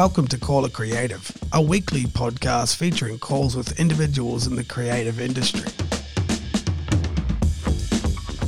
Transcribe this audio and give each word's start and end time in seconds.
Welcome 0.00 0.28
to 0.28 0.38
Call 0.38 0.64
It 0.64 0.72
Creative, 0.72 1.30
a 1.52 1.60
weekly 1.60 2.04
podcast 2.04 2.76
featuring 2.76 3.18
calls 3.18 3.54
with 3.54 3.78
individuals 3.78 4.46
in 4.46 4.56
the 4.56 4.64
creative 4.64 5.20
industry. 5.20 5.70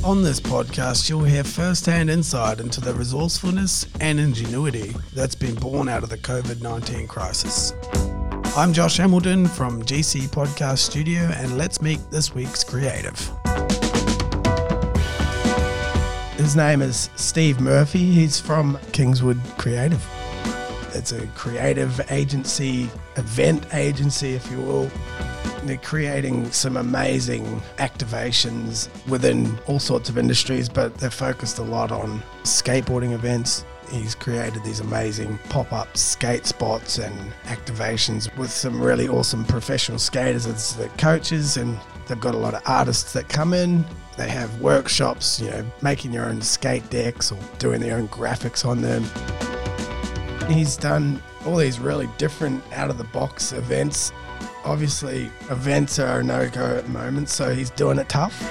On 0.03 0.23
this 0.23 0.39
podcast, 0.39 1.07
you'll 1.07 1.23
hear 1.23 1.43
first 1.43 1.85
hand 1.85 2.09
insight 2.09 2.59
into 2.59 2.81
the 2.81 2.95
resourcefulness 2.95 3.85
and 4.01 4.19
ingenuity 4.19 4.95
that's 5.13 5.35
been 5.35 5.53
born 5.53 5.89
out 5.89 6.01
of 6.01 6.09
the 6.09 6.17
COVID 6.17 6.63
19 6.63 7.05
crisis. 7.07 7.73
I'm 8.57 8.73
Josh 8.73 8.97
Hamilton 8.97 9.45
from 9.45 9.83
GC 9.83 10.29
Podcast 10.29 10.79
Studio, 10.79 11.21
and 11.35 11.55
let's 11.55 11.83
meet 11.83 11.99
this 12.09 12.33
week's 12.33 12.63
creative. 12.63 13.19
His 16.35 16.55
name 16.55 16.81
is 16.81 17.11
Steve 17.15 17.61
Murphy. 17.61 18.11
He's 18.11 18.39
from 18.39 18.79
Kingswood 18.91 19.39
Creative. 19.59 20.03
It's 20.93 21.11
a 21.11 21.25
creative 21.27 21.99
agency, 22.11 22.89
event 23.15 23.73
agency, 23.73 24.33
if 24.33 24.49
you 24.51 24.57
will. 24.59 24.91
They're 25.63 25.77
creating 25.77 26.51
some 26.51 26.77
amazing 26.77 27.61
activations 27.77 28.89
within 29.07 29.57
all 29.65 29.79
sorts 29.79 30.09
of 30.09 30.17
industries, 30.17 30.67
but 30.69 30.95
they're 30.97 31.09
focused 31.09 31.57
a 31.57 31.63
lot 31.63 31.91
on 31.91 32.21
skateboarding 32.43 33.13
events. 33.13 33.65
He's 33.89 34.13
created 34.13 34.63
these 34.63 34.81
amazing 34.81 35.39
pop 35.49 35.71
up 35.71 35.95
skate 35.95 36.45
spots 36.45 36.97
and 36.97 37.15
activations 37.45 38.35
with 38.37 38.51
some 38.51 38.81
really 38.81 39.07
awesome 39.07 39.45
professional 39.45 39.99
skaters 39.99 40.45
as 40.45 40.75
the 40.75 40.89
coaches, 40.97 41.57
and 41.57 41.79
they've 42.07 42.19
got 42.19 42.35
a 42.35 42.37
lot 42.37 42.53
of 42.53 42.61
artists 42.65 43.13
that 43.13 43.29
come 43.29 43.53
in. 43.53 43.85
They 44.17 44.29
have 44.29 44.61
workshops, 44.61 45.39
you 45.39 45.49
know, 45.49 45.65
making 45.81 46.13
your 46.13 46.25
own 46.25 46.41
skate 46.41 46.87
decks 46.89 47.31
or 47.31 47.39
doing 47.57 47.81
their 47.81 47.97
own 47.97 48.09
graphics 48.09 48.65
on 48.65 48.81
them. 48.81 49.03
He's 50.49 50.77
done 50.77 51.21
all 51.45 51.57
these 51.57 51.79
really 51.79 52.07
different 52.17 52.63
out 52.73 52.89
of 52.89 52.97
the 52.97 53.03
box 53.05 53.53
events. 53.53 54.11
Obviously, 54.65 55.31
events 55.49 55.99
are 55.99 56.19
a 56.19 56.23
no 56.23 56.49
go 56.49 56.77
at 56.77 56.83
the 56.83 56.89
moment, 56.89 57.29
so 57.29 57.53
he's 57.53 57.69
doing 57.69 57.97
it 57.99 58.07
tough. 58.09 58.41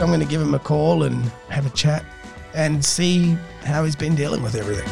I'm 0.00 0.08
going 0.08 0.20
to 0.20 0.26
give 0.26 0.40
him 0.40 0.54
a 0.54 0.58
call 0.58 1.04
and 1.04 1.24
have 1.48 1.66
a 1.66 1.70
chat 1.70 2.04
and 2.54 2.84
see 2.84 3.36
how 3.62 3.84
he's 3.84 3.96
been 3.96 4.14
dealing 4.14 4.42
with 4.42 4.54
everything. 4.54 4.88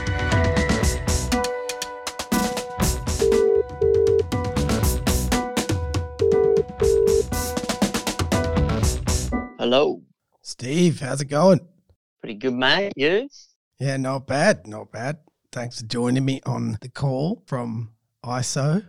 Hello. 9.58 10.02
Steve, 10.42 11.00
how's 11.00 11.20
it 11.20 11.26
going? 11.26 11.60
Pretty 12.20 12.34
good, 12.34 12.54
mate. 12.54 12.92
You? 12.96 13.28
Yeah, 13.78 13.96
not 13.96 14.26
bad, 14.26 14.66
not 14.66 14.92
bad. 14.92 15.18
Thanks 15.50 15.80
for 15.80 15.86
joining 15.86 16.24
me 16.24 16.40
on 16.46 16.78
the 16.80 16.88
call 16.88 17.42
from 17.46 17.92
ISO. 18.24 18.84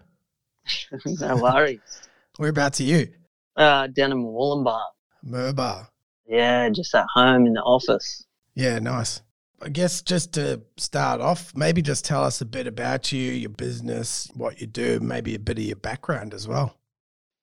no 1.06 1.36
worries. 1.38 1.80
Whereabouts 2.38 2.40
are 2.40 2.48
about 2.50 2.74
to 2.74 2.84
you? 2.84 3.08
Uh, 3.56 3.88
down 3.88 4.12
in 4.12 4.24
Wollumbar. 4.24 4.84
Merbar. 5.26 5.88
Yeah, 6.28 6.70
just 6.70 6.94
at 6.94 7.06
home 7.14 7.46
in 7.46 7.54
the 7.54 7.62
office. 7.62 8.26
Yeah, 8.56 8.80
nice. 8.80 9.22
I 9.62 9.70
guess 9.70 10.02
just 10.02 10.34
to 10.34 10.62
start 10.78 11.22
off, 11.22 11.56
maybe 11.56 11.82
just 11.82 12.04
tell 12.06 12.24
us 12.24 12.42
a 12.42 12.46
bit 12.46 12.68
about 12.68 13.12
you, 13.12 13.32
your 13.32 13.50
business, 13.50 14.30
what 14.34 14.60
you 14.60 14.68
do, 14.68 15.00
maybe 15.00 15.34
a 15.34 15.40
bit 15.40 15.58
of 15.58 15.64
your 15.64 15.78
background 15.78 16.34
as 16.34 16.48
well. 16.48 16.78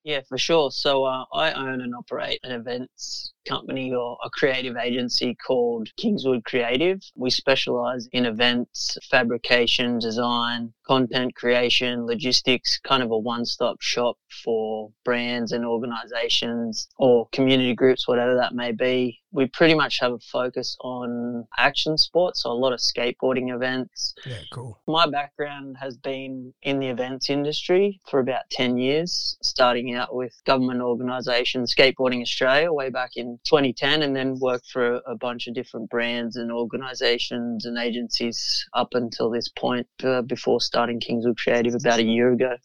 Yeah, 0.04 0.20
for 0.28 0.36
sure. 0.36 0.70
So 0.70 1.04
uh, 1.04 1.24
I 1.32 1.52
own 1.52 1.80
and 1.80 1.94
operate 1.94 2.40
an 2.42 2.52
events 2.52 3.32
company 3.46 3.92
or 3.92 4.18
a 4.24 4.30
creative 4.30 4.76
agency 4.76 5.36
called 5.46 5.88
Kingswood 5.96 6.44
Creative. 6.44 7.00
We 7.14 7.30
specialize 7.30 8.08
in 8.12 8.26
events, 8.26 8.98
fabrication, 9.10 9.98
design, 9.98 10.72
content 10.86 11.34
creation, 11.34 12.06
logistics, 12.06 12.78
kind 12.84 13.02
of 13.02 13.10
a 13.10 13.18
one 13.18 13.44
stop 13.44 13.80
shop 13.80 14.16
for 14.44 14.90
brands 15.04 15.52
and 15.52 15.64
organizations 15.64 16.88
or 16.98 17.28
community 17.32 17.74
groups, 17.74 18.08
whatever 18.08 18.34
that 18.36 18.54
may 18.54 18.72
be. 18.72 19.18
We 19.34 19.46
pretty 19.46 19.74
much 19.74 19.98
have 20.00 20.12
a 20.12 20.18
focus 20.18 20.76
on 20.82 21.46
action 21.56 21.96
sports, 21.96 22.42
so 22.42 22.50
a 22.50 22.52
lot 22.52 22.74
of 22.74 22.80
skateboarding 22.80 23.54
events. 23.54 24.14
Yeah, 24.26 24.40
cool. 24.52 24.78
My 24.86 25.08
background 25.08 25.76
has 25.80 25.96
been 25.96 26.52
in 26.62 26.78
the 26.78 26.88
events 26.88 27.30
industry 27.30 27.98
for 28.10 28.20
about 28.20 28.42
10 28.50 28.76
years, 28.76 29.38
starting 29.42 29.94
out 29.94 30.14
with 30.14 30.34
government 30.44 30.82
organisation 30.82 31.64
Skateboarding 31.64 32.20
Australia 32.20 32.72
way 32.72 32.90
back 32.90 33.12
in 33.16 33.31
2010, 33.44 34.02
and 34.02 34.14
then 34.14 34.38
worked 34.40 34.66
for 34.70 35.00
a 35.06 35.16
bunch 35.16 35.46
of 35.46 35.54
different 35.54 35.88
brands 35.90 36.36
and 36.36 36.50
organisations 36.50 37.66
and 37.66 37.78
agencies 37.78 38.66
up 38.74 38.88
until 38.94 39.30
this 39.30 39.48
point 39.48 39.86
uh, 40.04 40.22
before 40.22 40.60
starting 40.60 41.00
Kingswood 41.00 41.38
Creative 41.38 41.74
about 41.74 41.98
a 41.98 42.04
year 42.04 42.32
ago. 42.32 42.56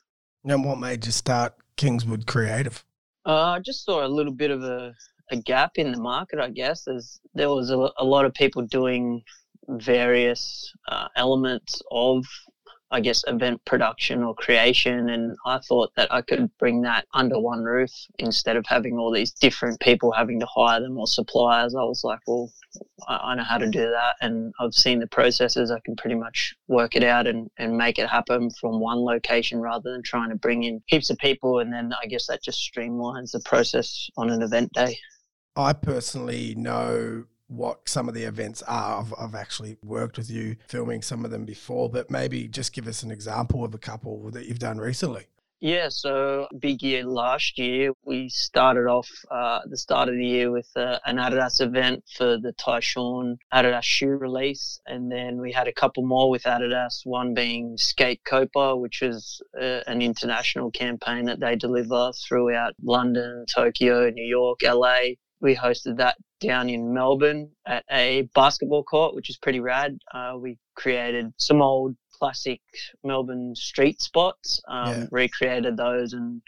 And 0.46 0.64
what 0.64 0.80
made 0.80 1.06
you 1.06 1.12
start 1.12 1.54
Kingswood 1.76 2.26
Creative? 2.26 2.84
Uh, 3.26 3.52
I 3.52 3.60
just 3.60 3.84
saw 3.84 4.06
a 4.06 4.08
little 4.08 4.34
bit 4.34 4.52
of 4.52 4.64
a, 4.64 4.94
a 5.32 5.38
gap 5.38 5.72
in 5.76 5.92
the 5.92 6.00
market, 6.00 6.40
I 6.40 6.50
guess. 6.50 6.84
There's, 6.84 7.20
there 7.34 7.50
was 7.50 7.72
a, 7.72 7.90
a 7.98 8.06
lot 8.06 8.26
of 8.26 8.34
people 8.34 8.62
doing 8.64 9.22
various 9.68 10.72
uh, 10.88 11.08
elements 11.18 11.82
of 11.92 12.26
I 12.90 13.02
guess, 13.02 13.24
event 13.28 13.64
production 13.66 14.24
or 14.24 14.34
creation. 14.36 15.10
And 15.10 15.36
I 15.46 15.60
thought 15.60 15.92
that 15.96 16.12
I 16.12 16.22
could 16.22 16.50
bring 16.58 16.82
that 16.84 17.06
under 17.14 17.40
one 17.40 17.64
roof 17.64 17.92
instead 18.20 18.56
of 18.56 18.66
having 18.68 18.98
all 18.98 19.12
these 19.12 19.32
different 19.32 19.80
people 19.80 20.12
having 20.12 20.40
to 20.40 20.46
hire 20.46 20.80
them 20.80 20.98
or 20.98 21.08
suppliers. 21.08 21.76
I 21.76 21.84
was 21.84 22.04
like, 22.04 22.20
well, 22.28 22.52
I, 23.08 23.36
know 23.36 23.44
how 23.44 23.58
to 23.58 23.70
do 23.70 23.90
that. 23.90 24.16
And 24.22 24.54
I've 24.60 24.74
seen 24.74 25.00
the 25.00 25.08
processes. 25.08 25.70
I 25.70 25.80
can 25.84 25.96
pretty 25.96 26.16
much 26.16 26.56
work 26.68 26.96
it 26.96 27.04
out 27.04 27.28
and, 27.28 27.50
and 27.58 27.78
make 27.78 28.00
it 28.00 28.10
happen 28.10 28.50
from 28.52 28.80
one 28.80 29.00
location 29.00 29.60
rather 29.60 29.92
than 29.92 30.04
trying 30.04 30.30
to 30.30 30.36
bring 30.36 30.64
in 30.64 30.82
heaps 30.86 31.10
of 31.10 31.18
people. 31.18 31.60
And 31.60 31.72
then 31.74 31.92
I 32.02 32.06
guess 32.08 32.28
that 32.28 32.44
just 32.44 32.70
streamlines 32.72 33.32
the 33.32 33.42
process 33.42 34.10
on 34.18 34.30
an 34.30 34.42
event 34.42 34.72
day. 34.74 34.98
I 35.56 35.74
personally 35.74 36.54
know 36.56 37.26
what 37.48 37.88
some 37.88 38.08
of 38.08 38.14
the 38.14 38.24
events 38.24 38.62
are. 38.64 39.00
I've, 39.00 39.14
I've, 39.18 39.36
actually 39.36 39.78
worked 39.84 40.18
with 40.18 40.30
you 40.30 40.58
filming 40.68 41.02
some 41.02 41.24
of 41.24 41.32
them 41.32 41.46
before, 41.46 41.90
but 41.90 42.12
maybe 42.12 42.48
just 42.48 42.74
give 42.74 42.88
us 42.88 43.04
an 43.04 43.12
example 43.12 43.64
of 43.64 43.74
a 43.74 43.78
couple 43.78 44.30
that 44.32 44.46
you've 44.46 44.60
done 44.60 44.78
recently. 44.78 45.28
Yeah, 45.60 45.90
so 45.90 46.48
big 46.60 46.84
year 46.84 47.04
last 47.04 47.58
year. 47.58 47.92
We 48.06 48.30
started 48.30 48.86
off 48.88 49.10
uh, 49.32 49.62
the 49.66 49.78
start 49.78 50.08
of 50.08 50.14
the 50.14 50.26
year 50.26 50.52
with 50.52 50.70
uh, 50.76 51.00
an 51.08 51.18
Adidas 51.18 51.62
event 51.62 52.04
for 52.16 52.38
the 52.38 52.54
Tyshawn 52.60 53.38
Adidas 53.52 53.82
shoe 53.82 54.10
release, 54.10 54.80
and 54.86 55.12
then 55.12 55.42
we 55.42 55.52
had 55.52 55.68
a 55.68 55.74
couple 55.74 56.06
more 56.06 56.30
with 56.30 56.44
Adidas. 56.44 57.02
One 57.06 57.34
being 57.34 57.76
Skate 57.76 58.22
Copa, 58.24 58.76
which 58.76 59.02
is 59.02 59.42
uh, 59.60 59.80
an 59.88 60.04
international 60.04 60.70
campaign 60.70 61.26
that 61.26 61.40
they 61.40 61.56
deliver 61.56 62.12
throughout 62.14 62.76
London, 62.84 63.46
Tokyo, 63.52 64.12
New 64.12 64.26
York, 64.28 64.60
LA, 64.64 65.16
we 65.40 65.56
hosted 65.56 65.98
that 65.98 66.18
down 66.40 66.70
in 66.70 66.94
Melbourne 66.94 67.50
at 67.66 67.84
a 67.92 68.30
basketball 68.36 68.84
court, 68.84 69.16
which 69.16 69.30
is 69.30 69.38
pretty 69.38 69.60
rad. 69.60 69.98
Uh, 70.14 70.34
we 70.40 70.58
created 70.76 71.34
some 71.38 71.62
old 71.62 71.96
classic 72.12 72.62
Melbourne 73.04 73.56
street 73.56 74.02
spots, 74.02 74.62
um, 74.68 74.90
yeah. 74.90 75.06
recreated 75.12 75.78
those, 75.78 76.14
and 76.14 76.42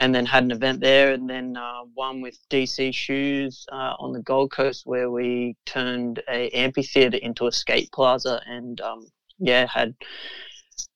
and 0.00 0.14
then 0.14 0.26
had 0.26 0.44
an 0.44 0.50
event 0.50 0.80
there, 0.80 1.12
and 1.12 1.28
then 1.28 1.56
uh, 1.56 1.82
one 1.94 2.20
with 2.20 2.36
DC 2.50 2.94
Shoes 2.94 3.66
uh, 3.70 3.94
on 3.98 4.12
the 4.12 4.22
Gold 4.22 4.50
Coast 4.50 4.82
where 4.84 5.10
we 5.10 5.56
turned 5.66 6.22
a 6.28 6.48
amphitheater 6.50 7.18
into 7.18 7.46
a 7.46 7.52
skate 7.52 7.90
plaza, 7.92 8.40
and 8.46 8.80
um, 8.80 9.06
yeah, 9.38 9.66
had 9.66 9.94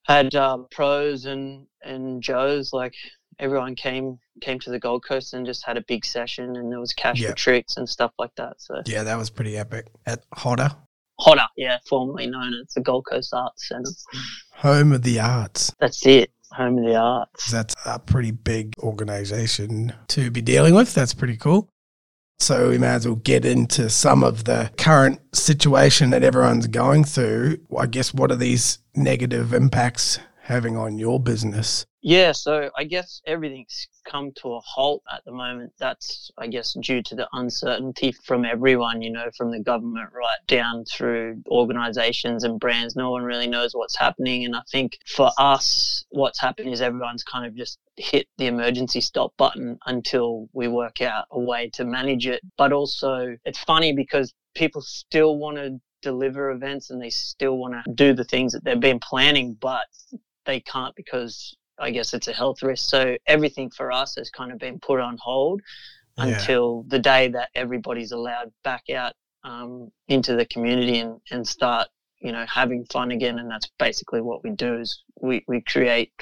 had 0.05 0.35
uh, 0.35 0.59
pros 0.71 1.27
and 1.27 1.67
and 1.83 2.23
Joes 2.23 2.73
like 2.73 2.95
everyone 3.39 3.75
came 3.75 4.19
came 4.41 4.59
to 4.61 4.71
the 4.71 4.79
Gold 4.79 5.05
Coast 5.05 5.35
and 5.35 5.47
just 5.47 5.65
had 5.65 5.77
a 5.77 5.83
big 5.83 6.05
session, 6.05 6.57
and 6.57 6.71
there 6.71 6.81
was 6.81 6.93
cash 6.93 7.23
for 7.23 7.33
tricks 7.33 7.77
and 7.77 7.89
stuff 7.89 8.13
like 8.19 8.35
that. 8.37 8.61
So 8.61 8.83
yeah, 8.87 9.03
that 9.03 9.17
was 9.17 9.31
pretty 9.31 9.57
epic 9.57 9.89
at 10.07 10.25
HOTA. 10.35 10.77
HOTA, 11.19 11.49
yeah, 11.57 11.79
formerly 11.89 12.27
known 12.27 12.55
as 12.55 12.75
the 12.75 12.81
Gold 12.81 13.07
Coast 13.07 13.33
Arts 13.33 13.69
Centre. 13.69 13.91
Home 14.57 14.93
of 14.93 15.03
the 15.03 15.19
Arts. 15.21 15.73
That's 15.81 16.05
it. 16.07 16.31
Home 16.53 16.79
of 16.79 16.85
the 16.85 16.97
Arts. 16.97 17.51
That's 17.51 17.75
a 17.85 17.99
pretty 17.99 18.31
big 18.31 18.75
organization 18.79 19.93
to 20.09 20.31
be 20.31 20.43
dealing 20.43 20.75
with. 20.75 20.95
That's 20.95 21.15
pretty 21.15 21.37
cool. 21.37 21.69
So 22.39 22.69
we 22.69 22.77
may 22.77 22.89
as 22.89 23.07
well 23.07 23.17
get 23.17 23.47
into 23.47 23.89
some 23.89 24.23
of 24.23 24.45
the 24.45 24.71
current 24.77 25.21
situation 25.35 26.11
that 26.11 26.23
everyone's 26.23 26.67
going 26.67 27.05
through. 27.05 27.59
I 27.77 27.87
guess 27.87 28.13
what 28.13 28.31
are 28.31 28.37
these 28.37 28.79
negative 28.95 29.55
impacts 29.55 30.19
having 30.43 30.77
on 30.77 30.99
your 30.99 31.19
business? 31.19 31.87
Yeah, 32.09 32.31
so 32.31 32.71
I 32.79 32.85
guess 32.85 33.21
everything's 33.27 33.89
come 34.05 34.31
to 34.37 34.55
a 34.55 34.61
halt 34.61 35.03
at 35.13 35.25
the 35.25 35.33
moment. 35.33 35.73
That's, 35.81 36.31
I 36.39 36.47
guess, 36.47 36.77
due 36.81 37.03
to 37.03 37.17
the 37.17 37.27
uncertainty 37.33 38.13
from 38.13 38.45
everyone, 38.45 39.03
you 39.03 39.11
know, 39.11 39.29
from 39.37 39.51
the 39.51 39.59
government 39.59 40.11
right 40.15 40.39
down 40.47 40.85
through 40.85 41.43
organizations 41.49 42.45
and 42.45 42.61
brands. 42.61 42.95
No 42.95 43.11
one 43.11 43.25
really 43.25 43.49
knows 43.49 43.73
what's 43.75 43.99
happening. 43.99 44.45
And 44.45 44.55
I 44.55 44.61
think 44.71 44.99
for 45.09 45.33
us, 45.37 46.05
what's 46.11 46.41
happened 46.41 46.73
is 46.73 46.81
everyone's 46.81 47.25
kind 47.25 47.45
of 47.45 47.57
just 47.57 47.81
hit 47.97 48.29
the 48.39 48.47
emergency 48.47 49.01
stop 49.01 49.33
button 49.37 49.77
until 49.87 50.49
we 50.53 50.69
work 50.69 51.03
out 51.03 51.25
a 51.33 51.41
way 51.41 51.71
to 51.71 51.85
manage 51.85 52.29
it. 52.29 52.41
But 52.57 52.73
also, 52.73 53.37
it's 53.45 53.59
funny 53.65 53.93
because 53.93 54.33
people 54.55 54.81
still 54.81 55.39
want 55.39 55.57
to 55.57 55.81
deliver 56.03 56.53
events 56.53 56.91
and 56.91 57.03
they 57.03 57.11
still 57.11 57.59
want 57.59 57.75
to 57.75 57.93
do 57.95 58.15
the 58.15 58.23
things 58.23 58.53
that 58.53 58.63
they've 58.63 58.79
been 58.79 59.01
planning, 59.01 59.57
but 59.61 59.87
they 60.45 60.61
can't 60.61 60.95
because 60.95 61.57
I 61.79 61.91
guess 61.91 62.15
it's 62.15 62.29
a 62.29 62.33
health 62.33 62.63
risk. 62.63 62.89
So 62.89 63.17
everything 63.27 63.71
for 63.71 63.93
us 63.93 64.15
has 64.17 64.31
kind 64.31 64.53
of 64.53 64.59
been 64.59 64.79
put 64.79 65.01
on 65.01 65.19
hold 65.21 65.61
yeah. 66.17 66.25
until 66.27 66.85
the 66.89 66.99
day 66.99 67.29
that 67.29 67.51
everybody's 67.55 68.13
allowed 68.13 68.53
back 68.65 68.89
out 68.91 69.13
um, 69.45 69.91
into 70.09 70.35
the 70.37 70.47
community 70.47 70.99
and, 70.99 71.21
and 71.31 71.47
start 71.47 71.89
you 72.21 72.33
know 72.33 72.45
having 72.49 72.85
fun 72.87 73.11
again 73.11 73.39
and 73.39 73.51
that's 73.51 73.71
basically 73.79 74.21
what 74.21 74.43
we 74.43 74.51
do 74.51 74.79
is 74.79 75.03
we, 75.21 75.45
we 75.47 75.61
create 75.61 76.13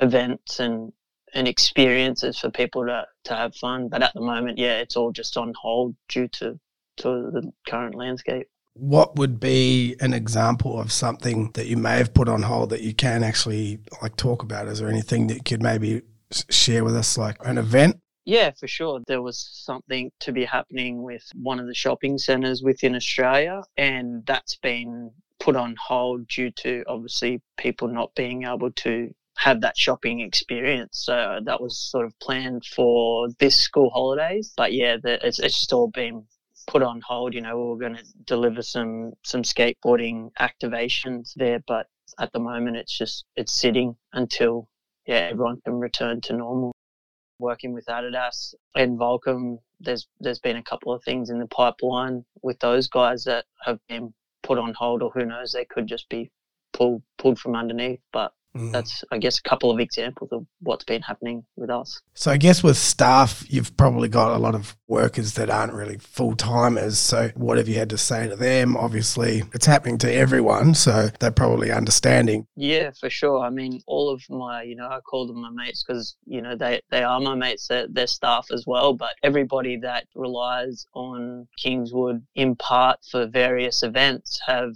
events 0.00 0.60
and 0.60 0.92
and 1.34 1.48
experiences 1.48 2.38
for 2.38 2.50
people 2.50 2.86
to, 2.86 3.04
to 3.24 3.34
have 3.34 3.54
fun 3.56 3.88
but 3.88 4.02
at 4.02 4.14
the 4.14 4.20
moment 4.20 4.56
yeah 4.56 4.76
it's 4.78 4.96
all 4.96 5.10
just 5.10 5.36
on 5.36 5.52
hold 5.60 5.94
due 6.08 6.28
to 6.28 6.58
to 6.96 7.30
the 7.32 7.50
current 7.66 7.94
landscape 7.94 8.46
what 8.74 9.16
would 9.16 9.38
be 9.38 9.96
an 10.00 10.14
example 10.14 10.80
of 10.80 10.90
something 10.90 11.50
that 11.52 11.66
you 11.66 11.76
may 11.76 11.98
have 11.98 12.14
put 12.14 12.28
on 12.28 12.42
hold 12.42 12.70
that 12.70 12.80
you 12.80 12.94
can 12.94 13.22
actually 13.22 13.78
like 14.00 14.16
talk 14.16 14.42
about 14.42 14.66
is 14.66 14.78
there 14.78 14.88
anything 14.88 15.26
that 15.26 15.34
you 15.34 15.42
could 15.42 15.62
maybe 15.62 16.00
share 16.48 16.82
with 16.82 16.96
us 16.96 17.18
like 17.18 17.36
an 17.44 17.58
event 17.58 17.96
yeah, 18.24 18.52
for 18.52 18.68
sure. 18.68 19.00
There 19.06 19.22
was 19.22 19.38
something 19.52 20.12
to 20.20 20.32
be 20.32 20.44
happening 20.44 21.02
with 21.02 21.24
one 21.34 21.58
of 21.58 21.66
the 21.66 21.74
shopping 21.74 22.18
centres 22.18 22.62
within 22.62 22.94
Australia, 22.94 23.62
and 23.76 24.24
that's 24.26 24.56
been 24.56 25.10
put 25.40 25.56
on 25.56 25.74
hold 25.76 26.28
due 26.28 26.52
to 26.52 26.84
obviously 26.86 27.42
people 27.56 27.88
not 27.88 28.14
being 28.14 28.44
able 28.44 28.70
to 28.70 29.12
have 29.38 29.60
that 29.62 29.76
shopping 29.76 30.20
experience. 30.20 30.98
So 31.04 31.40
that 31.44 31.60
was 31.60 31.76
sort 31.76 32.06
of 32.06 32.16
planned 32.20 32.64
for 32.64 33.28
this 33.40 33.56
school 33.56 33.90
holidays. 33.90 34.52
But 34.56 34.72
yeah, 34.72 34.98
the, 35.02 35.14
it's, 35.26 35.40
it's 35.40 35.58
just 35.58 35.72
all 35.72 35.88
been 35.88 36.24
put 36.66 36.82
on 36.82 37.00
hold. 37.06 37.34
You 37.34 37.40
know, 37.40 37.56
we 37.58 37.68
were 37.68 37.76
going 37.76 37.96
to 37.96 38.04
deliver 38.26 38.62
some 38.62 39.12
some 39.22 39.42
skateboarding 39.42 40.30
activations 40.40 41.32
there, 41.34 41.62
but 41.66 41.86
at 42.18 42.32
the 42.32 42.38
moment 42.38 42.76
it's 42.76 42.96
just 42.96 43.24
it's 43.36 43.52
sitting 43.52 43.96
until 44.12 44.68
yeah 45.06 45.28
everyone 45.30 45.60
can 45.64 45.74
return 45.74 46.20
to 46.22 46.32
normal. 46.32 46.74
Working 47.38 47.72
with 47.72 47.86
Adidas 47.86 48.54
and 48.76 48.98
Volcom, 48.98 49.58
there's 49.80 50.06
there's 50.20 50.38
been 50.38 50.56
a 50.56 50.62
couple 50.62 50.92
of 50.92 51.02
things 51.02 51.30
in 51.30 51.38
the 51.38 51.48
pipeline 51.48 52.24
with 52.42 52.58
those 52.60 52.88
guys 52.88 53.24
that 53.24 53.46
have 53.64 53.80
been 53.88 54.14
put 54.42 54.58
on 54.58 54.74
hold, 54.74 55.02
or 55.02 55.10
who 55.10 55.24
knows, 55.24 55.52
they 55.52 55.64
could 55.64 55.86
just 55.86 56.08
be 56.08 56.30
pulled 56.72 57.02
pulled 57.18 57.38
from 57.38 57.56
underneath. 57.56 58.00
But 58.12 58.32
Mm. 58.56 58.72
That's, 58.72 59.02
I 59.10 59.18
guess, 59.18 59.38
a 59.38 59.42
couple 59.42 59.70
of 59.70 59.80
examples 59.80 60.30
of 60.32 60.46
what's 60.60 60.84
been 60.84 61.02
happening 61.02 61.44
with 61.56 61.70
us. 61.70 62.00
So, 62.14 62.30
I 62.30 62.36
guess 62.36 62.62
with 62.62 62.76
staff, 62.76 63.44
you've 63.48 63.76
probably 63.76 64.08
got 64.08 64.32
a 64.32 64.38
lot 64.38 64.54
of 64.54 64.76
workers 64.88 65.34
that 65.34 65.48
aren't 65.48 65.72
really 65.72 65.96
full 65.98 66.36
timers. 66.36 66.98
So, 66.98 67.30
what 67.34 67.56
have 67.56 67.68
you 67.68 67.76
had 67.76 67.90
to 67.90 67.98
say 67.98 68.28
to 68.28 68.36
them? 68.36 68.76
Obviously, 68.76 69.42
it's 69.54 69.64
happening 69.64 69.96
to 69.98 70.12
everyone, 70.12 70.74
so 70.74 71.08
they're 71.18 71.30
probably 71.30 71.70
understanding. 71.70 72.46
Yeah, 72.56 72.90
for 73.00 73.08
sure. 73.08 73.40
I 73.40 73.48
mean, 73.48 73.80
all 73.86 74.10
of 74.10 74.22
my, 74.28 74.62
you 74.62 74.76
know, 74.76 74.86
I 74.86 75.00
call 75.00 75.26
them 75.26 75.40
my 75.40 75.50
mates 75.50 75.82
because, 75.82 76.16
you 76.26 76.42
know, 76.42 76.54
they, 76.54 76.80
they 76.90 77.02
are 77.02 77.20
my 77.20 77.34
mates, 77.34 77.68
they're, 77.68 77.86
they're 77.88 78.06
staff 78.06 78.48
as 78.52 78.66
well. 78.66 78.92
But 78.92 79.14
everybody 79.22 79.78
that 79.78 80.06
relies 80.14 80.86
on 80.94 81.48
Kingswood 81.58 82.22
in 82.34 82.56
part 82.56 82.98
for 83.10 83.26
various 83.26 83.82
events 83.82 84.40
have 84.46 84.74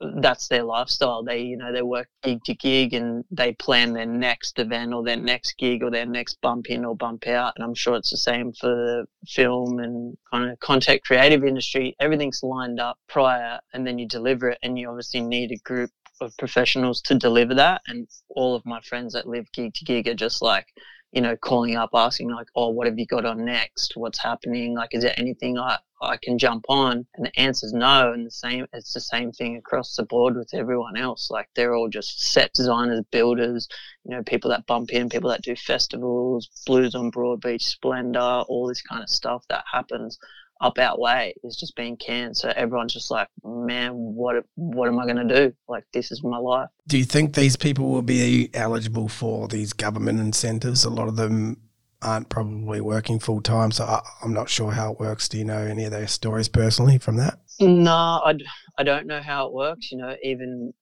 that's 0.00 0.48
their 0.48 0.62
lifestyle. 0.62 1.22
They, 1.22 1.40
you 1.40 1.56
know, 1.56 1.72
they 1.72 1.82
work 1.82 2.08
gig 2.22 2.42
to 2.44 2.54
gig 2.54 2.94
and 2.94 3.24
they 3.30 3.52
plan 3.52 3.92
their 3.92 4.06
next 4.06 4.58
event 4.58 4.94
or 4.94 5.02
their 5.02 5.16
next 5.16 5.58
gig 5.58 5.82
or 5.82 5.90
their 5.90 6.06
next 6.06 6.40
bump 6.40 6.66
in 6.70 6.84
or 6.84 6.96
bump 6.96 7.26
out. 7.26 7.52
And 7.56 7.64
I'm 7.64 7.74
sure 7.74 7.96
it's 7.96 8.10
the 8.10 8.16
same 8.16 8.52
for 8.52 8.68
the 8.68 9.06
film 9.26 9.78
and 9.78 10.16
kind 10.30 10.50
of 10.50 10.58
content 10.60 11.04
creative 11.04 11.44
industry. 11.44 11.94
Everything's 12.00 12.42
lined 12.42 12.80
up 12.80 12.98
prior 13.08 13.60
and 13.74 13.86
then 13.86 13.98
you 13.98 14.08
deliver 14.08 14.50
it 14.50 14.58
and 14.62 14.78
you 14.78 14.88
obviously 14.88 15.20
need 15.20 15.52
a 15.52 15.58
group 15.68 15.90
of 16.20 16.36
professionals 16.38 17.00
to 17.02 17.14
deliver 17.14 17.54
that. 17.54 17.82
And 17.86 18.08
all 18.30 18.54
of 18.54 18.64
my 18.64 18.80
friends 18.80 19.12
that 19.12 19.26
live 19.26 19.50
gig 19.52 19.74
to 19.74 19.84
gig 19.84 20.08
are 20.08 20.14
just 20.14 20.40
like, 20.42 20.66
you 21.12 21.20
know, 21.20 21.36
calling 21.36 21.76
up, 21.76 21.90
asking 21.94 22.30
like, 22.30 22.48
"Oh, 22.54 22.68
what 22.70 22.86
have 22.86 22.98
you 22.98 23.06
got 23.06 23.24
on 23.24 23.44
next? 23.44 23.96
What's 23.96 24.18
happening? 24.22 24.74
Like, 24.74 24.90
is 24.94 25.02
there 25.02 25.14
anything 25.18 25.58
I 25.58 25.78
I 26.02 26.16
can 26.16 26.38
jump 26.38 26.64
on?" 26.68 27.06
And 27.14 27.26
the 27.26 27.38
answer 27.38 27.66
is 27.66 27.72
no. 27.72 28.12
And 28.12 28.26
the 28.26 28.30
same, 28.30 28.66
it's 28.72 28.92
the 28.92 29.00
same 29.00 29.32
thing 29.32 29.56
across 29.56 29.96
the 29.96 30.04
board 30.04 30.36
with 30.36 30.54
everyone 30.54 30.96
else. 30.96 31.30
Like, 31.30 31.48
they're 31.54 31.74
all 31.74 31.88
just 31.88 32.20
set 32.32 32.52
designers, 32.54 33.04
builders, 33.10 33.68
you 34.04 34.16
know, 34.16 34.22
people 34.22 34.50
that 34.50 34.66
bump 34.66 34.90
in, 34.92 35.08
people 35.08 35.30
that 35.30 35.42
do 35.42 35.56
festivals, 35.56 36.48
blues 36.66 36.94
on 36.94 37.10
Broadbeach, 37.10 37.62
Splendour, 37.62 38.44
all 38.48 38.66
this 38.68 38.82
kind 38.82 39.02
of 39.02 39.10
stuff 39.10 39.44
that 39.48 39.64
happens 39.70 40.18
up 40.60 40.78
our 40.78 40.98
way 40.98 41.34
is 41.42 41.56
just 41.56 41.74
being 41.74 41.96
canned. 41.96 42.36
So 42.36 42.52
everyone's 42.54 42.92
just 42.92 43.10
like, 43.10 43.28
man, 43.44 43.92
what 43.92 44.44
what 44.56 44.88
am 44.88 44.98
I 44.98 45.04
going 45.04 45.28
to 45.28 45.34
do? 45.34 45.54
Like, 45.68 45.84
this 45.92 46.10
is 46.12 46.22
my 46.22 46.36
life. 46.36 46.68
Do 46.86 46.98
you 46.98 47.04
think 47.04 47.34
these 47.34 47.56
people 47.56 47.88
will 47.90 48.02
be 48.02 48.50
eligible 48.54 49.08
for 49.08 49.48
these 49.48 49.72
government 49.72 50.20
incentives? 50.20 50.84
A 50.84 50.90
lot 50.90 51.08
of 51.08 51.16
them 51.16 51.56
aren't 52.02 52.28
probably 52.28 52.80
working 52.80 53.18
full 53.18 53.40
time, 53.42 53.70
so 53.70 53.84
I, 53.84 54.00
am 54.22 54.32
not 54.32 54.48
sure 54.48 54.72
how 54.72 54.92
it 54.92 55.00
works. 55.00 55.28
Do 55.28 55.38
you 55.38 55.44
know 55.44 55.58
any 55.58 55.84
of 55.84 55.90
their 55.90 56.08
stories 56.08 56.48
personally 56.48 56.98
from 56.98 57.16
that? 57.16 57.38
No, 57.60 57.92
I, 57.92 58.34
I 58.78 58.82
don't 58.82 59.06
know 59.06 59.20
how 59.20 59.46
it 59.46 59.52
works. 59.52 59.90
You 59.90 59.98
know, 59.98 60.16
even 60.22 60.72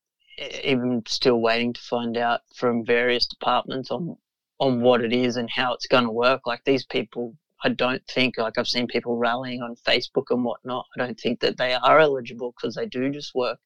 even 0.64 1.02
still 1.06 1.40
waiting 1.40 1.72
to 1.72 1.80
find 1.80 2.16
out 2.16 2.40
from 2.54 2.84
various 2.84 3.26
departments 3.26 3.90
on 3.90 4.16
on 4.60 4.80
what 4.80 5.02
it 5.02 5.12
is 5.12 5.36
and 5.36 5.48
how 5.48 5.72
it's 5.75 5.86
going 5.86 6.04
to 6.04 6.10
work. 6.10 6.46
Like 6.46 6.64
these 6.64 6.84
people 6.84 7.36
I 7.64 7.70
don't 7.70 8.02
think, 8.06 8.38
like 8.38 8.58
I've 8.58 8.69
seen 8.69 8.87
people 8.87 9.16
rallying 9.16 9.62
on 9.62 9.76
Facebook 9.87 10.26
and 10.31 10.44
whatnot, 10.44 10.87
I 10.96 11.05
don't 11.05 11.19
think 11.19 11.40
that 11.40 11.56
they 11.56 11.75
are 11.75 11.99
eligible 11.99 12.55
because 12.56 12.75
they 12.75 12.87
do 12.87 13.10
just 13.10 13.34
work 13.34 13.58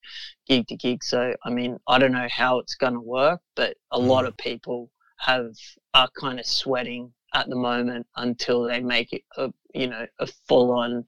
gig 0.48 0.66
to 0.68 0.76
gig. 0.76 1.04
So, 1.04 1.34
I 1.44 1.50
mean, 1.50 1.78
I 1.86 1.98
don't 1.98 2.12
know 2.12 2.28
how 2.30 2.58
it's 2.58 2.74
going 2.74 2.94
to 2.94 3.00
work, 3.00 3.40
but 3.54 3.76
a 3.90 3.98
mm. 3.98 4.06
lot 4.06 4.24
of 4.24 4.36
people 4.36 4.90
have 5.18 5.52
are 5.94 6.08
kind 6.18 6.40
of 6.40 6.46
sweating 6.46 7.12
at 7.34 7.48
the 7.48 7.56
moment 7.56 8.06
until 8.16 8.62
they 8.62 8.80
make 8.80 9.12
it 9.12 9.22
a 9.36 9.50
you 9.74 9.86
know 9.86 10.06
a 10.18 10.26
full 10.48 10.72
on 10.72 11.04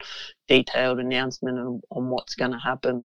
detailed 0.48 0.98
announcement 0.98 1.58
on, 1.58 1.80
on 1.90 2.08
what's 2.08 2.34
going 2.34 2.52
to 2.52 2.58
happen. 2.58 3.04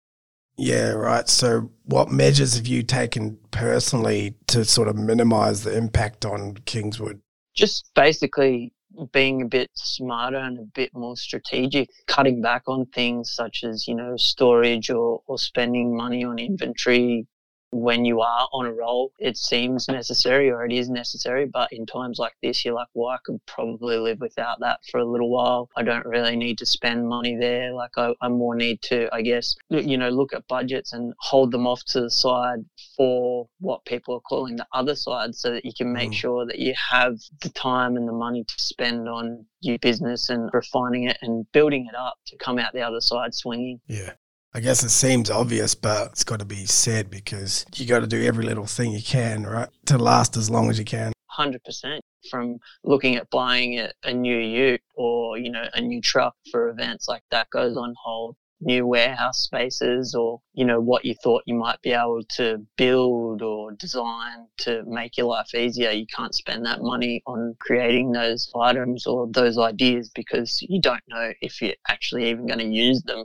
Yeah, 0.58 0.90
right. 0.90 1.30
So, 1.30 1.70
what 1.86 2.12
measures 2.12 2.56
have 2.56 2.66
you 2.66 2.82
taken 2.82 3.38
personally 3.52 4.36
to 4.48 4.66
sort 4.66 4.88
of 4.88 4.96
minimize 4.96 5.64
the 5.64 5.78
impact 5.78 6.26
on 6.26 6.56
Kingswood? 6.66 7.22
Just 7.56 7.92
basically 7.94 8.74
being 9.12 9.42
a 9.42 9.46
bit 9.46 9.70
smarter 9.74 10.38
and 10.38 10.60
a 10.60 10.64
bit 10.64 10.94
more 10.94 11.16
strategic, 11.16 11.90
cutting 12.08 12.42
back 12.42 12.64
on 12.68 12.86
things 12.88 13.32
such 13.32 13.64
as, 13.64 13.88
you 13.88 13.96
know, 13.96 14.16
storage 14.18 14.90
or, 14.90 15.22
or 15.28 15.38
spending 15.38 15.96
money 15.96 16.24
on 16.24 16.40
inventory, 16.40 17.28
when 17.72 18.06
you 18.06 18.22
are 18.22 18.48
on 18.54 18.66
a 18.66 18.74
roll, 18.74 19.12
it 19.20 19.38
seems 19.38 19.88
necessary 19.88 20.50
or 20.50 20.66
it 20.66 20.72
is 20.72 20.90
necessary. 20.90 21.46
But 21.46 21.72
in 21.72 21.86
times 21.86 22.20
like 22.20 22.34
this, 22.42 22.64
you're 22.64 22.74
like, 22.74 22.88
well, 22.94 23.10
I 23.10 23.18
could 23.26 23.40
probably 23.46 23.98
live 23.98 24.20
without 24.20 24.60
that 24.62 24.80
for 24.90 25.00
a 25.00 25.06
little 25.06 25.30
while. 25.30 25.70
I 25.76 25.84
don't 25.84 26.06
really 26.06 26.36
need 26.36 26.58
to 26.60 26.66
spend 26.66 27.08
money 27.08 27.36
there. 27.36 27.74
Like, 27.74 27.92
I, 27.98 28.14
I 28.22 28.30
more 28.30 28.56
need 28.56 28.82
to, 28.84 29.14
I 29.14 29.22
guess, 29.22 29.56
you 29.70 29.98
know, 29.98 30.10
look 30.10 30.34
at 30.34 30.48
budgets 30.48 30.94
and 30.94 31.14
hold 31.20 31.52
them 31.52 31.68
off 31.68 31.84
to 31.88 32.02
the 32.02 32.12
side 32.12 32.60
for 32.96 33.48
what 33.60 33.86
people 33.86 34.16
are 34.16 34.22
calling 34.22 34.56
the 34.56 34.68
other 34.74 34.96
side 34.96 35.36
so 35.36 35.52
that 35.52 35.66
you 35.66 35.72
can 35.78 35.92
make 35.92 36.12
mm. 36.12 36.16
sure 36.16 36.46
that 36.46 36.60
you 36.60 36.74
have 36.92 37.18
the 37.42 37.50
time 37.50 37.98
and 37.98 38.08
the 38.08 38.14
money 38.14 38.44
to 38.44 38.56
spend 38.58 39.08
on 39.10 39.46
your 39.62 39.78
business 39.80 40.30
and 40.30 40.50
refining 40.54 41.04
it 41.04 41.18
and 41.22 41.46
building 41.52 41.88
it 41.88 41.96
up 41.96 42.16
to 42.28 42.38
come 42.38 42.60
out 42.60 42.74
the 42.74 42.82
other 42.82 43.02
side 43.02 43.34
swinging. 43.34 43.80
Yeah. 43.88 44.14
I 44.58 44.60
guess 44.60 44.84
it 44.84 44.90
seems 44.90 45.30
obvious, 45.30 45.76
but 45.76 46.14
it's 46.14 46.24
got 46.24 46.40
to 46.40 46.46
be 46.46 46.66
said 46.66 47.12
because 47.12 47.64
you 47.76 47.86
got 47.86 48.00
to 48.00 48.08
do 48.08 48.24
every 48.24 48.44
little 48.44 48.66
thing 48.66 48.92
you 48.92 49.04
can, 49.04 49.44
right, 49.44 49.70
to 49.86 50.00
last 50.00 50.36
as 50.36 50.50
long 50.50 50.72
as 50.72 50.80
you 50.80 50.84
can. 50.84 51.14
100% 51.38 52.00
from 52.32 52.58
looking 52.84 53.18
at 53.18 53.30
buying 53.30 53.78
a, 53.78 53.92
a 54.04 54.12
new 54.12 54.36
ute 54.36 54.82
or, 54.96 55.38
you 55.38 55.52
know, 55.52 55.66
a 55.76 55.82
new 55.82 56.02
truck 56.02 56.34
for 56.50 56.70
events 56.70 57.08
like 57.08 57.22
that 57.30 57.48
goes 57.52 57.78
on 57.78 57.94
hold. 58.04 58.36
New 58.60 58.88
warehouse 58.88 59.42
spaces 59.42 60.16
or 60.16 60.42
you 60.54 60.66
know 60.66 60.82
what 60.82 61.06
you 61.06 61.14
thought 61.24 61.44
you 61.46 61.54
might 61.54 61.80
be 61.84 61.92
able 61.92 62.24
to 62.38 62.58
build 62.76 63.44
or 63.44 63.74
design 63.74 64.48
to 64.58 64.82
make 64.88 65.16
your 65.16 65.28
life 65.28 65.54
easier. 65.54 65.92
You 65.92 66.08
can't 66.08 66.34
spend 66.34 66.66
that 66.66 66.82
money 66.82 67.22
on 67.28 67.56
creating 67.60 68.12
those 68.12 68.52
items 68.60 69.06
or 69.06 69.28
those 69.32 69.60
ideas 69.60 70.10
because 70.16 70.60
you 70.68 70.82
don't 70.82 71.04
know 71.08 71.32
if 71.42 71.62
you're 71.62 71.76
actually 71.88 72.28
even 72.32 72.48
going 72.48 72.58
to 72.58 72.66
use 72.66 73.04
them 73.04 73.24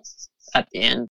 at 0.55 0.69
the 0.73 0.83
end 0.83 1.09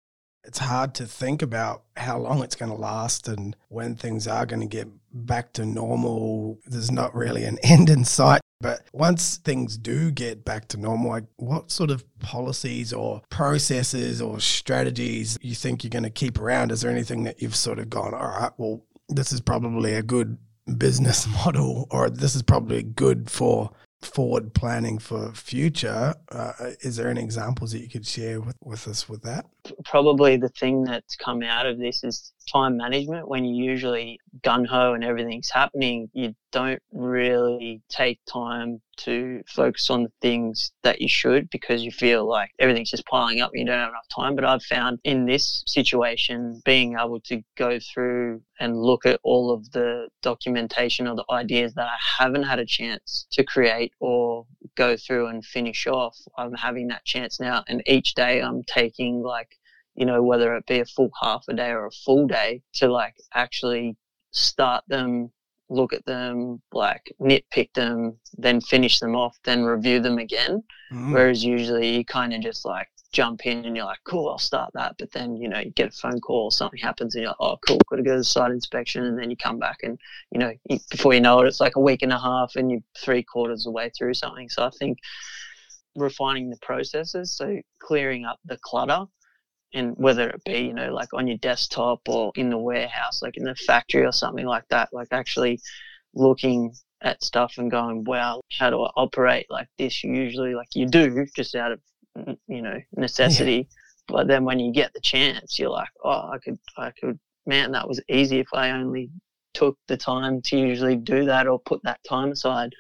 it's 0.47 0.59
hard 0.59 0.95
to 0.95 1.05
think 1.05 1.41
about 1.41 1.83
how 1.97 2.17
long 2.17 2.41
it's 2.41 2.55
going 2.55 2.71
to 2.71 2.77
last 2.77 3.27
and 3.27 3.55
when 3.67 3.95
things 3.95 4.27
are 4.27 4.45
going 4.45 4.61
to 4.61 4.65
get 4.65 4.87
back 5.11 5.51
to 5.53 5.65
normal. 5.65 6.57
There's 6.65 6.89
not 6.89 7.13
really 7.13 7.43
an 7.43 7.57
end 7.63 7.89
in 7.89 8.05
sight. 8.05 8.41
But 8.59 8.87
once 8.91 9.37
things 9.37 9.77
do 9.77 10.09
get 10.09 10.43
back 10.43 10.67
to 10.69 10.77
normal, 10.77 11.11
like 11.11 11.25
what 11.35 11.69
sort 11.69 11.91
of 11.91 12.03
policies 12.19 12.91
or 12.91 13.21
processes 13.29 14.19
or 14.19 14.39
strategies 14.39 15.37
you 15.41 15.53
think 15.53 15.83
you're 15.83 15.89
going 15.89 16.03
to 16.03 16.09
keep 16.09 16.39
around? 16.39 16.71
Is 16.71 16.81
there 16.81 16.89
anything 16.89 17.23
that 17.25 17.39
you've 17.41 17.55
sort 17.55 17.77
of 17.77 17.89
gone, 17.89 18.15
all 18.15 18.27
right, 18.27 18.51
well, 18.57 18.81
this 19.09 19.31
is 19.31 19.41
probably 19.41 19.93
a 19.93 20.01
good 20.01 20.37
business 20.77 21.27
model, 21.45 21.87
or 21.91 22.09
this 22.09 22.35
is 22.35 22.41
probably 22.41 22.81
good 22.81 23.29
for 23.29 23.69
forward 24.01 24.53
planning 24.53 24.99
for 24.99 25.31
future. 25.33 26.15
Uh, 26.31 26.53
is 26.81 26.95
there 26.95 27.09
any 27.09 27.21
examples 27.21 27.71
that 27.71 27.79
you 27.79 27.89
could 27.89 28.05
share 28.05 28.39
with, 28.39 28.55
with 28.63 28.87
us 28.87 29.09
with 29.09 29.23
that? 29.23 29.45
probably 29.85 30.37
the 30.37 30.49
thing 30.49 30.83
that's 30.83 31.15
come 31.15 31.43
out 31.43 31.65
of 31.65 31.77
this 31.77 32.03
is 32.03 32.31
time 32.51 32.77
management. 32.77 33.27
When 33.27 33.45
you 33.45 33.63
usually 33.63 34.19
gun 34.43 34.65
ho 34.65 34.93
and 34.93 35.03
everything's 35.03 35.49
happening, 35.49 36.09
you 36.13 36.35
don't 36.57 36.81
really 36.91 37.83
take 37.87 38.19
time 38.25 38.81
to 38.97 39.43
focus 39.47 39.91
on 39.91 40.01
the 40.01 40.11
things 40.23 40.71
that 40.81 40.99
you 40.99 41.07
should 41.07 41.47
because 41.51 41.83
you 41.83 41.91
feel 41.91 42.27
like 42.27 42.49
everything's 42.57 42.89
just 42.89 43.05
piling 43.05 43.41
up 43.41 43.51
and 43.53 43.59
you 43.59 43.65
don't 43.67 43.77
have 43.77 43.89
enough 43.89 44.07
time. 44.13 44.35
But 44.35 44.43
I've 44.43 44.63
found 44.63 44.97
in 45.03 45.27
this 45.27 45.63
situation, 45.67 46.59
being 46.65 46.97
able 46.99 47.19
to 47.25 47.43
go 47.57 47.77
through 47.79 48.41
and 48.59 48.75
look 48.75 49.05
at 49.05 49.19
all 49.21 49.53
of 49.53 49.71
the 49.71 50.07
documentation 50.23 51.07
or 51.07 51.15
the 51.15 51.25
ideas 51.29 51.75
that 51.75 51.85
I 51.85 52.23
haven't 52.23 52.43
had 52.43 52.57
a 52.57 52.65
chance 52.65 53.27
to 53.33 53.43
create 53.43 53.93
or 53.99 54.47
go 54.75 54.97
through 54.97 55.27
and 55.27 55.45
finish 55.45 55.85
off, 55.85 56.17
I'm 56.39 56.55
having 56.55 56.87
that 56.87 57.05
chance 57.05 57.39
now. 57.39 57.65
And 57.67 57.83
each 57.85 58.15
day 58.15 58.41
I'm 58.41 58.63
taking 58.63 59.21
like 59.21 59.49
you 59.93 60.05
know, 60.05 60.21
whether 60.23 60.55
it 60.55 60.65
be 60.67 60.79
a 60.79 60.85
full 60.85 61.09
half 61.21 61.43
a 61.49 61.53
day 61.53 61.69
or 61.69 61.87
a 61.87 61.91
full 61.91 62.27
day 62.27 62.61
to 62.71 62.87
like 62.87 63.15
actually 63.33 63.97
start 64.31 64.83
them, 64.87 65.31
look 65.69 65.93
at 65.93 66.05
them, 66.05 66.61
like 66.71 67.13
nitpick 67.19 67.73
them, 67.73 68.17
then 68.37 68.61
finish 68.61 68.99
them 68.99 69.15
off, 69.15 69.37
then 69.43 69.63
review 69.63 69.99
them 69.99 70.17
again. 70.17 70.63
Mm. 70.91 71.13
Whereas 71.13 71.43
usually 71.43 71.97
you 71.97 72.05
kind 72.05 72.33
of 72.33 72.41
just 72.41 72.65
like 72.65 72.87
jump 73.11 73.45
in 73.45 73.65
and 73.65 73.75
you're 73.75 73.85
like, 73.85 73.99
cool, 74.03 74.29
I'll 74.29 74.37
start 74.37 74.71
that. 74.73 74.95
But 74.97 75.11
then, 75.11 75.35
you 75.35 75.49
know, 75.49 75.59
you 75.59 75.71
get 75.71 75.89
a 75.89 75.97
phone 75.97 76.21
call, 76.21 76.51
something 76.51 76.79
happens 76.79 77.15
and 77.15 77.23
you're 77.23 77.31
like, 77.31 77.37
oh, 77.39 77.57
cool, 77.65 77.79
got 77.89 77.97
to 77.97 78.03
go 78.03 78.11
to 78.11 78.17
the 78.17 78.23
site 78.23 78.51
inspection. 78.51 79.03
And 79.03 79.19
then 79.19 79.29
you 79.29 79.37
come 79.37 79.59
back 79.59 79.79
and, 79.83 79.99
you 80.31 80.39
know, 80.39 80.51
before 80.89 81.13
you 81.13 81.21
know 81.21 81.39
it, 81.41 81.47
it's 81.47 81.59
like 81.59 81.75
a 81.75 81.81
week 81.81 82.01
and 82.01 82.13
a 82.13 82.19
half 82.19 82.55
and 82.55 82.71
you're 82.71 82.81
three 82.97 83.23
quarters 83.23 83.61
of 83.61 83.71
the 83.71 83.75
way 83.75 83.89
through 83.89 84.13
something. 84.13 84.49
So 84.49 84.65
I 84.65 84.69
think 84.79 84.99
refining 85.95 86.49
the 86.49 86.57
processes, 86.57 87.35
so 87.35 87.59
clearing 87.79 88.25
up 88.25 88.39
the 88.45 88.57
clutter 88.57 89.05
and 89.73 89.93
whether 89.97 90.29
it 90.29 90.43
be 90.45 90.59
you 90.59 90.73
know 90.73 90.93
like 90.93 91.13
on 91.13 91.27
your 91.27 91.37
desktop 91.37 92.01
or 92.07 92.31
in 92.35 92.49
the 92.49 92.57
warehouse 92.57 93.21
like 93.21 93.37
in 93.37 93.43
the 93.43 93.55
factory 93.55 94.05
or 94.05 94.11
something 94.11 94.45
like 94.45 94.67
that 94.69 94.89
like 94.93 95.07
actually 95.11 95.59
looking 96.13 96.73
at 97.01 97.23
stuff 97.23 97.55
and 97.57 97.69
going 97.69 98.03
wow 98.05 98.41
how 98.57 98.69
do 98.69 98.81
i 98.81 98.89
operate 98.95 99.45
like 99.49 99.67
this? 99.77 100.03
Usually 100.03 100.55
like 100.55 100.69
you 100.73 100.87
do 100.87 101.25
just 101.35 101.55
out 101.55 101.71
of 101.71 101.79
you 102.47 102.61
know 102.61 102.79
necessity 102.95 103.55
yeah. 103.55 103.63
but 104.07 104.27
then 104.27 104.43
when 104.43 104.59
you 104.59 104.71
get 104.71 104.91
the 104.93 105.01
chance 105.01 105.59
you're 105.59 105.69
like 105.69 105.89
oh 106.03 106.31
i 106.33 106.37
could 106.43 106.57
i 106.77 106.91
could 106.99 107.19
man 107.45 107.71
that 107.71 107.87
was 107.87 108.01
easy 108.09 108.39
if 108.39 108.47
i 108.53 108.71
only 108.71 109.11
took 109.53 109.77
the 109.87 109.97
time 109.97 110.41
to 110.41 110.57
usually 110.57 110.95
do 110.95 111.25
that 111.25 111.47
or 111.47 111.59
put 111.59 111.81
that 111.83 111.99
time 112.07 112.31
aside. 112.31 112.73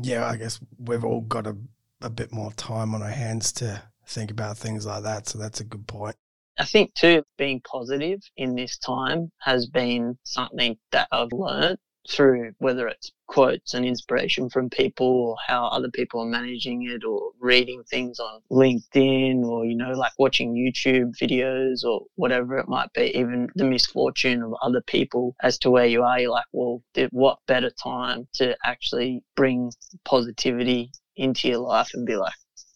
Yeah 0.00 0.26
i 0.26 0.36
guess 0.36 0.58
we've 0.78 1.04
all 1.04 1.20
got 1.20 1.46
a, 1.46 1.56
a 2.00 2.08
bit 2.08 2.32
more 2.32 2.52
time 2.52 2.94
on 2.94 3.02
our 3.02 3.10
hands 3.10 3.52
to 3.52 3.82
think 4.06 4.30
about 4.30 4.56
things 4.56 4.86
like 4.86 5.02
that 5.02 5.28
so 5.28 5.38
that's 5.38 5.60
a 5.60 5.64
good 5.64 5.86
point 5.86 6.16
I 6.58 6.64
think 6.64 6.94
too, 6.94 7.22
being 7.36 7.60
positive 7.60 8.20
in 8.36 8.54
this 8.56 8.78
time 8.78 9.30
has 9.40 9.66
been 9.66 10.18
something 10.24 10.76
that 10.90 11.08
I've 11.12 11.32
learned 11.32 11.78
through 12.08 12.52
whether 12.58 12.88
it's 12.88 13.12
quotes 13.26 13.74
and 13.74 13.84
inspiration 13.84 14.48
from 14.48 14.70
people 14.70 15.06
or 15.06 15.36
how 15.46 15.66
other 15.66 15.90
people 15.90 16.20
are 16.20 16.26
managing 16.26 16.88
it 16.88 17.04
or 17.04 17.30
reading 17.38 17.82
things 17.84 18.18
on 18.18 18.40
LinkedIn 18.50 19.44
or, 19.44 19.66
you 19.66 19.76
know, 19.76 19.92
like 19.92 20.12
watching 20.18 20.54
YouTube 20.54 21.12
videos 21.20 21.84
or 21.84 22.06
whatever 22.14 22.58
it 22.58 22.68
might 22.68 22.92
be, 22.94 23.16
even 23.16 23.48
the 23.54 23.64
misfortune 23.64 24.42
of 24.42 24.54
other 24.62 24.80
people 24.80 25.36
as 25.42 25.58
to 25.58 25.70
where 25.70 25.86
you 25.86 26.02
are. 26.02 26.18
You're 26.18 26.30
like, 26.30 26.46
well, 26.52 26.82
what 27.10 27.38
better 27.46 27.70
time 27.70 28.26
to 28.34 28.56
actually 28.64 29.22
bring 29.36 29.70
positivity 30.04 30.90
into 31.16 31.48
your 31.48 31.58
life 31.58 31.90
and 31.92 32.06
be 32.06 32.16
like, 32.16 32.32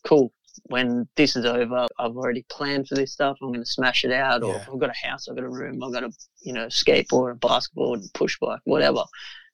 cool, 0.06 0.32
when 0.72 1.06
this 1.16 1.36
is 1.36 1.44
over, 1.44 1.86
I've 1.98 2.16
already 2.16 2.46
planned 2.48 2.88
for 2.88 2.94
this 2.94 3.12
stuff. 3.12 3.36
I'm 3.42 3.48
going 3.48 3.60
to 3.60 3.66
smash 3.66 4.04
it 4.04 4.10
out, 4.10 4.42
or 4.42 4.54
yeah. 4.54 4.64
I've 4.72 4.80
got 4.80 4.90
a 4.90 5.06
house, 5.06 5.28
I've 5.28 5.36
got 5.36 5.44
a 5.44 5.50
room, 5.50 5.82
I've 5.82 5.92
got 5.92 6.02
a 6.02 6.10
you 6.40 6.54
know 6.54 6.66
skateboard, 6.66 7.32
a 7.32 7.34
basketball, 7.34 7.98
push 8.14 8.38
bike, 8.40 8.60
whatever. 8.64 9.04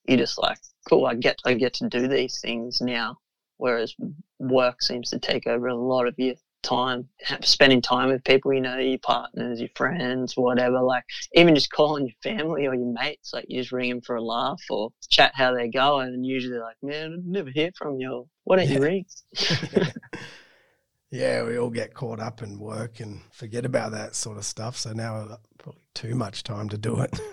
You're 0.07 0.19
just 0.19 0.39
like, 0.41 0.59
cool. 0.89 1.07
I 1.07 1.15
get 1.15 1.41
I 1.45 1.55
get 1.55 1.75
to 1.75 1.89
do 1.89 2.07
these 2.07 2.41
things 2.41 2.81
now, 2.81 3.19
whereas 3.57 3.95
work 4.39 4.81
seems 4.81 5.11
to 5.11 5.19
take 5.19 5.49
over 5.49 5.67
a 5.67 5.75
lot 5.75 6.07
of 6.07 6.15
your 6.17 6.35
time 6.63 7.09
spending 7.43 7.81
time 7.81 8.09
with 8.09 8.23
people 8.25 8.53
you 8.53 8.61
know 8.61 8.79
your 8.79 8.99
partners 8.99 9.61
your 9.61 9.69
friends 9.77 10.37
whatever 10.37 10.81
like 10.83 11.05
even 11.35 11.55
just 11.55 11.71
calling 11.71 12.05
your 12.05 12.17
family 12.21 12.67
or 12.67 12.75
your 12.75 12.93
mates 12.93 13.33
like 13.33 13.45
you 13.49 13.61
just 13.61 13.71
ring 13.71 13.89
them 13.89 14.01
for 14.01 14.17
a 14.17 14.21
laugh 14.21 14.61
or 14.69 14.91
chat 15.09 15.31
how 15.37 15.55
they're 15.55 15.69
going 15.69 16.09
and 16.09 16.27
usually 16.27 16.59
like 16.59 16.75
man 16.83 17.13
I 17.13 17.23
never 17.25 17.51
hear 17.51 17.71
from 17.77 18.01
you 18.01 18.29
why 18.43 18.57
don't 18.57 18.69
yeah. 18.69 18.75
you 18.75 18.83
ring 18.83 19.05
Yeah, 21.11 21.45
we 21.45 21.59
all 21.59 21.71
get 21.71 21.95
caught 21.95 22.21
up 22.21 22.43
in 22.43 22.59
work 22.59 23.01
and 23.01 23.21
forget 23.33 23.65
about 23.65 23.93
that 23.93 24.15
sort 24.15 24.37
of 24.37 24.45
stuff. 24.45 24.77
So 24.77 24.93
now 24.93 25.39
probably 25.59 25.83
too 25.95 26.15
much 26.15 26.43
time 26.43 26.69
to 26.69 26.79
do 26.79 27.01
it. 27.01 27.19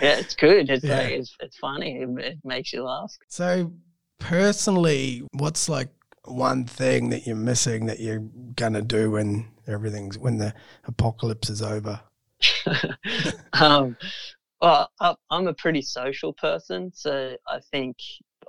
yeah, 0.00 0.18
it's 0.18 0.36
good. 0.36 0.70
It's 0.70 0.84
yeah. 0.84 0.98
like 0.98 1.10
it's, 1.10 1.36
it's 1.40 1.56
funny. 1.56 2.02
It, 2.02 2.08
it 2.18 2.38
makes 2.44 2.72
you 2.72 2.84
laugh. 2.84 3.12
So 3.28 3.72
personally, 4.18 5.22
what's 5.32 5.68
like 5.68 5.88
one 6.24 6.64
thing 6.64 7.10
that 7.10 7.26
you're 7.26 7.34
missing 7.34 7.86
that 7.86 7.98
you're 7.98 8.22
gonna 8.54 8.82
do 8.82 9.10
when 9.10 9.48
everything's 9.66 10.16
when 10.16 10.38
the 10.38 10.54
apocalypse 10.84 11.50
is 11.50 11.60
over? 11.60 12.00
um, 13.52 13.96
well, 14.60 14.88
I'm 15.30 15.48
a 15.48 15.54
pretty 15.54 15.82
social 15.82 16.32
person, 16.32 16.92
so 16.94 17.36
I 17.48 17.58
think 17.72 17.96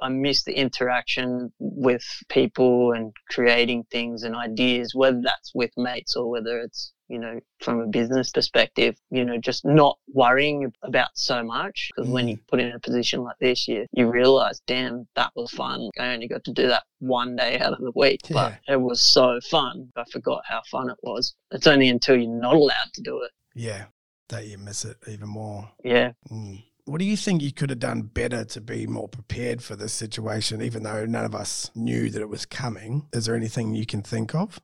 I 0.03 0.10
miss 0.10 0.43
the 0.43 0.53
interaction 0.53 1.51
with 1.60 2.03
people 2.27 2.91
and 2.91 3.13
creating 3.29 3.86
things 3.89 4.24
and 4.24 4.36
ideas, 4.36 4.93
whether 4.93 5.22
that's 5.24 5.55
with 5.55 5.72
mates 5.77 6.17
or 6.17 6.29
whether 6.29 6.60
it's, 6.60 6.91
you 7.07 7.17
know, 7.17 7.39
from 7.62 7.79
a 7.79 7.88
business 7.88 8.29
perspective, 8.29 8.98
you 9.12 9.24
know, 9.24 9.38
just 9.38 9.63
not 9.63 9.98
worrying 10.13 10.74
about 10.83 11.07
so 11.13 11.41
much. 11.41 11.89
Because 11.95 12.12
when 12.12 12.27
you 12.27 12.36
mm. 12.36 12.48
put 12.50 12.60
in 12.60 12.74
a 12.74 12.79
position 12.79 13.22
like 13.22 13.38
this, 13.39 13.65
you, 13.65 13.86
you 13.93 14.12
realize, 14.12 14.62
damn, 14.67 15.07
that 15.15 15.31
was 15.36 15.51
fun. 15.51 15.89
I 15.98 16.13
only 16.13 16.27
got 16.27 16.43
to 16.43 16.51
do 16.51 16.67
that 16.67 16.83
one 17.00 17.38
day 17.38 17.57
out 17.60 17.72
of 17.72 17.79
the 17.79 17.93
week, 17.95 18.19
yeah. 18.27 18.33
but 18.33 18.60
it 18.67 18.81
was 18.81 19.01
so 19.01 19.39
fun. 19.50 19.89
I 19.95 20.03
forgot 20.12 20.43
how 20.45 20.62
fun 20.69 20.89
it 20.89 20.98
was. 21.01 21.33
It's 21.51 21.67
only 21.67 21.88
until 21.88 22.17
you're 22.17 22.29
not 22.29 22.55
allowed 22.55 22.91
to 22.95 23.01
do 23.01 23.22
it. 23.22 23.31
Yeah, 23.55 23.86
that 24.27 24.48
you 24.48 24.57
miss 24.57 24.83
it 24.83 24.98
even 25.07 25.29
more. 25.29 25.72
Yeah. 25.81 26.12
Mm. 26.29 26.63
What 26.85 26.99
do 26.99 27.05
you 27.05 27.15
think 27.15 27.41
you 27.41 27.53
could 27.53 27.69
have 27.69 27.79
done 27.79 28.01
better 28.01 28.43
to 28.43 28.59
be 28.59 28.85
more 28.87 29.07
prepared 29.07 29.63
for 29.63 29.75
this 29.77 29.93
situation, 29.93 30.61
even 30.61 30.83
though 30.83 31.05
none 31.05 31.23
of 31.23 31.33
us 31.33 31.71
knew 31.75 32.09
that 32.09 32.21
it 32.21 32.27
was 32.27 32.45
coming? 32.45 33.07
Is 33.13 33.25
there 33.25 33.35
anything 33.35 33.73
you 33.73 33.85
can 33.85 34.01
think 34.01 34.35
of? 34.35 34.59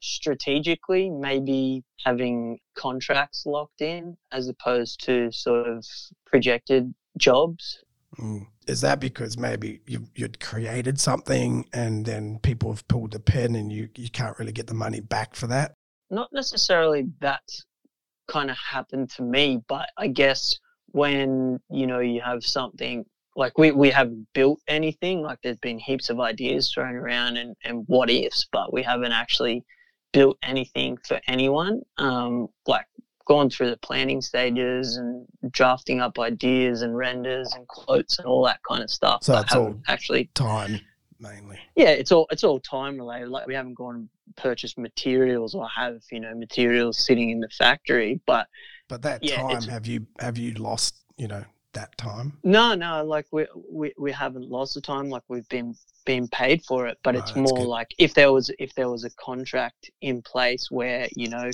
Strategically, 0.00 1.10
maybe 1.10 1.82
having 2.04 2.60
contracts 2.76 3.44
locked 3.44 3.80
in 3.80 4.16
as 4.30 4.48
opposed 4.48 5.04
to 5.06 5.32
sort 5.32 5.68
of 5.68 5.84
projected 6.26 6.94
jobs. 7.18 7.82
Mm. 8.16 8.46
Is 8.68 8.80
that 8.82 9.00
because 9.00 9.36
maybe 9.36 9.80
you, 9.86 10.06
would 10.20 10.38
created 10.38 11.00
something 11.00 11.66
and 11.72 12.06
then 12.06 12.38
people 12.40 12.70
have 12.70 12.86
pulled 12.86 13.12
the 13.12 13.20
pin 13.20 13.56
and 13.56 13.72
you, 13.72 13.88
you 13.96 14.10
can't 14.10 14.38
really 14.38 14.52
get 14.52 14.68
the 14.68 14.74
money 14.74 15.00
back 15.00 15.34
for 15.34 15.48
that? 15.48 15.74
Not 16.08 16.32
necessarily 16.32 17.08
that 17.20 17.42
kind 18.28 18.50
of 18.50 18.56
happened 18.56 19.10
to 19.10 19.22
me, 19.22 19.60
but 19.66 19.88
I 19.96 20.06
guess 20.06 20.60
when 20.92 21.60
you 21.70 21.86
know 21.86 22.00
you 22.00 22.20
have 22.20 22.44
something 22.44 23.04
like 23.36 23.56
we, 23.56 23.70
we 23.70 23.90
haven't 23.90 24.26
built 24.34 24.60
anything 24.66 25.22
like 25.22 25.38
there's 25.42 25.58
been 25.58 25.78
heaps 25.78 26.10
of 26.10 26.18
ideas 26.18 26.72
thrown 26.72 26.94
around 26.94 27.36
and, 27.36 27.54
and 27.64 27.84
what 27.86 28.10
ifs 28.10 28.46
but 28.50 28.72
we 28.72 28.82
haven't 28.82 29.12
actually 29.12 29.64
built 30.12 30.38
anything 30.42 30.98
for 31.06 31.20
anyone 31.28 31.80
um, 31.98 32.48
like 32.66 32.86
gone 33.26 33.50
through 33.50 33.68
the 33.68 33.76
planning 33.78 34.22
stages 34.22 34.96
and 34.96 35.26
drafting 35.50 36.00
up 36.00 36.18
ideas 36.18 36.80
and 36.82 36.96
renders 36.96 37.52
and 37.54 37.68
quotes 37.68 38.18
and 38.18 38.26
all 38.26 38.44
that 38.44 38.58
kind 38.68 38.82
of 38.82 38.90
stuff 38.90 39.22
so 39.22 39.38
it's 39.38 39.54
all 39.54 39.78
actually 39.86 40.30
time 40.34 40.80
mainly. 41.20 41.58
Yeah 41.76 41.90
it's 41.90 42.10
all 42.10 42.26
it's 42.30 42.44
all 42.44 42.58
time 42.60 42.96
related 42.96 43.28
like 43.28 43.46
we 43.46 43.54
haven't 43.54 43.74
gone 43.74 43.96
and 43.96 44.08
purchased 44.36 44.78
materials 44.78 45.54
or 45.54 45.68
have 45.68 46.00
you 46.10 46.20
know 46.20 46.34
materials 46.34 47.04
sitting 47.04 47.30
in 47.30 47.40
the 47.40 47.48
factory 47.50 48.20
but 48.26 48.46
but 48.88 49.02
that 49.02 49.22
yeah, 49.22 49.36
time, 49.36 49.62
have 49.62 49.86
you 49.86 50.06
have 50.18 50.38
you 50.38 50.54
lost? 50.54 50.96
You 51.16 51.28
know 51.28 51.44
that 51.74 51.96
time? 51.98 52.38
No, 52.42 52.74
no. 52.74 53.04
Like 53.04 53.26
we 53.30 53.46
we, 53.70 53.92
we 53.98 54.12
haven't 54.12 54.48
lost 54.48 54.74
the 54.74 54.80
time. 54.80 55.08
Like 55.08 55.22
we've 55.28 55.48
been 55.48 55.74
being 56.04 56.28
paid 56.28 56.64
for 56.64 56.86
it. 56.86 56.98
But 57.02 57.16
it's 57.16 57.36
more 57.36 57.58
good. 57.58 57.66
like 57.66 57.94
if 57.98 58.14
there 58.14 58.32
was 58.32 58.50
if 58.58 58.74
there 58.74 58.90
was 58.90 59.04
a 59.04 59.10
contract 59.10 59.90
in 60.00 60.22
place 60.22 60.70
where 60.70 61.08
you 61.14 61.28
know, 61.28 61.50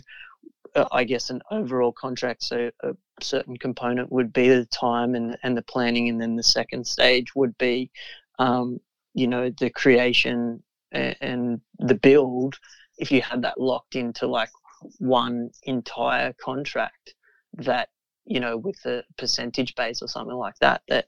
uh, 0.74 0.86
I 0.92 1.04
guess 1.04 1.30
an 1.30 1.42
overall 1.50 1.92
contract. 1.92 2.42
So 2.42 2.70
a 2.82 2.94
certain 3.20 3.56
component 3.56 4.10
would 4.12 4.32
be 4.32 4.48
the 4.48 4.66
time 4.66 5.14
and 5.14 5.36
and 5.42 5.56
the 5.56 5.62
planning, 5.62 6.08
and 6.08 6.20
then 6.20 6.36
the 6.36 6.42
second 6.42 6.86
stage 6.86 7.34
would 7.34 7.56
be, 7.58 7.90
um, 8.38 8.80
you 9.14 9.26
know, 9.26 9.50
the 9.58 9.70
creation 9.70 10.62
and, 10.92 11.16
and 11.20 11.60
the 11.80 11.96
build. 11.96 12.58
If 12.96 13.10
you 13.10 13.22
had 13.22 13.42
that 13.42 13.60
locked 13.60 13.96
into 13.96 14.28
like 14.28 14.50
one 14.98 15.50
entire 15.64 16.32
contract 16.34 17.14
that 17.58 17.88
you 18.24 18.40
know 18.40 18.56
with 18.56 18.76
the 18.82 19.04
percentage 19.18 19.74
base 19.74 20.02
or 20.02 20.08
something 20.08 20.36
like 20.36 20.54
that 20.60 20.82
that 20.88 21.06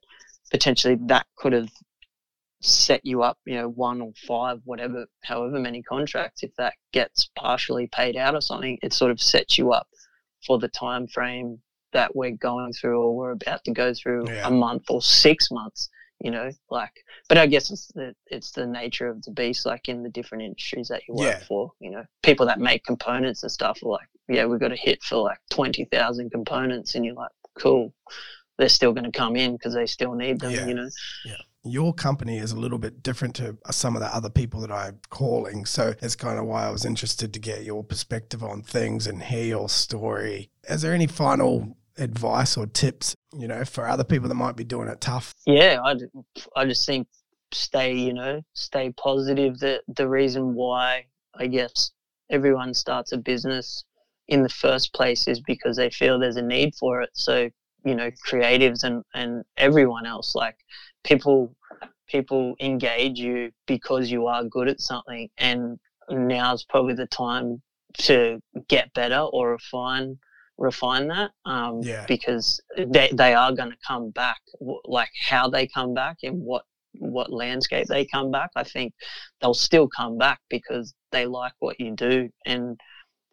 potentially 0.51 0.97
that 1.07 1.27
could 1.37 1.53
have 1.53 1.71
set 2.61 3.05
you 3.05 3.23
up, 3.23 3.39
you 3.45 3.55
know, 3.55 3.69
one 3.69 4.01
or 4.01 4.13
five, 4.27 4.61
whatever, 4.65 5.07
however 5.23 5.59
many 5.59 5.83
contracts. 5.83 6.43
If 6.43 6.55
that 6.57 6.75
gets 6.93 7.31
partially 7.37 7.87
paid 7.89 8.17
out 8.17 8.35
or 8.35 8.41
something, 8.41 8.79
it 8.83 8.93
sort 8.93 9.11
of 9.11 9.21
sets 9.21 9.59
you 9.59 9.73
up 9.73 9.87
for 10.47 10.59
the 10.59 10.69
time 10.69 11.07
frame 11.07 11.59
that 11.93 12.15
we're 12.17 12.33
going 12.33 12.73
through 12.73 13.01
or 13.03 13.15
we're 13.17 13.31
about 13.33 13.63
to 13.65 13.73
go 13.73 13.93
through 13.95 14.25
Yeah. 14.29 14.49
a 14.49 14.51
month 14.51 14.85
or 14.89 15.03
six 15.03 15.51
months. 15.51 15.89
You 16.21 16.31
know, 16.31 16.51
like, 16.71 16.93
but 17.29 17.37
I 17.39 17.47
guess 17.47 17.71
it's 17.71 17.89
the 17.89 18.15
it's 18.27 18.51
the 18.53 18.67
nature 18.67 19.09
of 19.09 19.23
the 19.23 19.31
beast. 19.33 19.67
Like 19.67 19.89
in 19.89 20.03
the 20.03 20.09
different 20.09 20.45
industries 20.45 20.89
that 20.89 21.03
you 21.07 21.15
work 21.15 21.39
Yeah. 21.41 21.45
for, 21.47 21.73
you 21.81 21.91
know, 21.91 22.05
people 22.23 22.47
that 22.47 22.59
make 22.59 22.85
components 22.85 23.43
and 23.43 23.53
stuff 23.53 23.79
are 23.85 23.91
like, 23.91 24.09
yeah, 24.29 24.47
we've 24.47 24.61
got 24.61 24.73
a 24.73 24.77
hit 24.77 25.03
for 25.03 25.19
like 25.23 25.39
twenty 25.51 25.85
thousand 25.85 26.31
components, 26.31 26.95
and 26.95 27.05
you're 27.05 27.15
like, 27.15 27.33
cool. 27.59 27.93
They're 28.59 28.71
still 28.71 28.93
going 28.93 29.05
to 29.05 29.13
come 29.13 29.37
in 29.37 29.53
because 29.53 29.75
they 29.75 29.85
still 29.85 30.15
need 30.15 30.41
them. 30.41 30.53
Yeah. 30.53 30.67
You 30.67 30.75
know, 30.75 30.89
yeah 31.27 31.37
your 31.67 31.93
company 31.93 32.39
is 32.39 32.53
a 32.53 32.57
little 32.59 32.79
bit 32.79 33.03
different 33.03 33.35
to 33.37 33.59
some 33.71 33.97
of 33.97 34.01
the 34.01 34.15
other 34.15 34.31
people 34.31 34.61
that 34.61 34.71
I'm 34.71 35.01
calling. 35.11 35.67
So 35.67 35.93
that's 36.01 36.17
kind 36.17 36.39
of 36.39 36.47
why 36.47 36.67
I 36.67 36.71
was 36.71 36.85
interested 36.85 37.35
to 37.35 37.41
get 37.41 37.65
your 37.65 37.83
perspective 37.83 38.43
on 38.43 38.63
things 38.63 39.07
and 39.07 39.23
hear 39.23 39.45
your 39.45 39.69
story. 39.69 40.51
Is 40.69 40.83
there 40.83 40.95
any 40.95 41.07
final 41.07 41.77
advice 41.99 42.57
or 42.57 42.67
tips, 42.67 43.17
you 43.33 43.49
know, 43.49 43.65
for 43.65 43.89
other 43.89 44.05
people 44.05 44.29
that 44.29 44.35
might 44.35 44.57
be 44.57 44.65
doing 44.65 44.89
it 44.89 45.01
tough? 45.01 45.35
yeah, 45.47 45.81
I, 45.85 45.95
I 46.55 46.65
just 46.65 46.87
think 46.87 47.09
stay, 47.53 47.95
you 47.95 48.13
know, 48.13 48.43
stay 48.55 48.93
positive. 48.93 49.59
That 49.61 49.83
the 49.89 50.09
reason 50.09 50.55
why 50.55 51.07
I 51.35 51.47
guess 51.47 51.93
everyone 52.31 52.75
starts 52.75 53.13
a 53.13 53.19
business 53.19 53.85
in 54.29 54.43
the 54.43 54.49
first 54.49 54.93
place 54.93 55.29
is 55.29 55.41
because 55.41 55.77
they 55.77 55.91
feel 55.91 56.19
there's 56.19 56.37
a 56.37 56.43
need 56.43 56.75
for 56.75 57.03
it. 57.03 57.11
So 57.15 57.51
you 57.85 57.95
know, 57.95 58.11
creatives 58.27 58.83
and 58.85 59.05
and 59.15 59.45
everyone 59.57 60.07
else, 60.07 60.35
like 60.35 60.57
people 61.05 61.55
people 62.09 62.55
engage 62.61 63.19
you 63.19 63.51
because 63.67 64.11
you 64.11 64.27
are 64.27 64.45
good 64.45 64.69
at 64.69 64.81
something, 64.81 65.29
and 65.39 65.79
now's 66.11 66.65
probably 66.65 66.95
the 66.95 67.07
time 67.07 67.63
to 67.99 68.41
get 68.69 68.93
better 68.93 69.21
or 69.21 69.53
refine 69.53 70.19
refine 70.59 71.09
that 71.09 71.31
um, 71.45 71.81
Yeah. 71.83 72.05
because 72.07 72.61
they, 72.77 73.11
they 73.13 73.35
are 73.35 73.53
going 73.53 73.71
to 73.71 73.77
come 73.87 74.11
back 74.11 74.41
like 74.85 75.11
how 75.29 75.49
they 75.49 75.67
come 75.67 75.95
back 75.95 76.19
and 76.23 76.41
what 76.41 76.65
what 76.99 77.31
landscape 77.31 77.87
they 77.89 78.07
come 78.07 78.31
back 78.31 78.51
i 78.57 78.65
think 78.65 78.95
they'll 79.41 79.53
still 79.53 79.87
come 79.87 80.17
back 80.17 80.41
because 80.49 80.95
they 81.13 81.27
like 81.27 81.53
what 81.59 81.79
you 81.79 81.95
do 81.95 82.29
and 82.47 82.81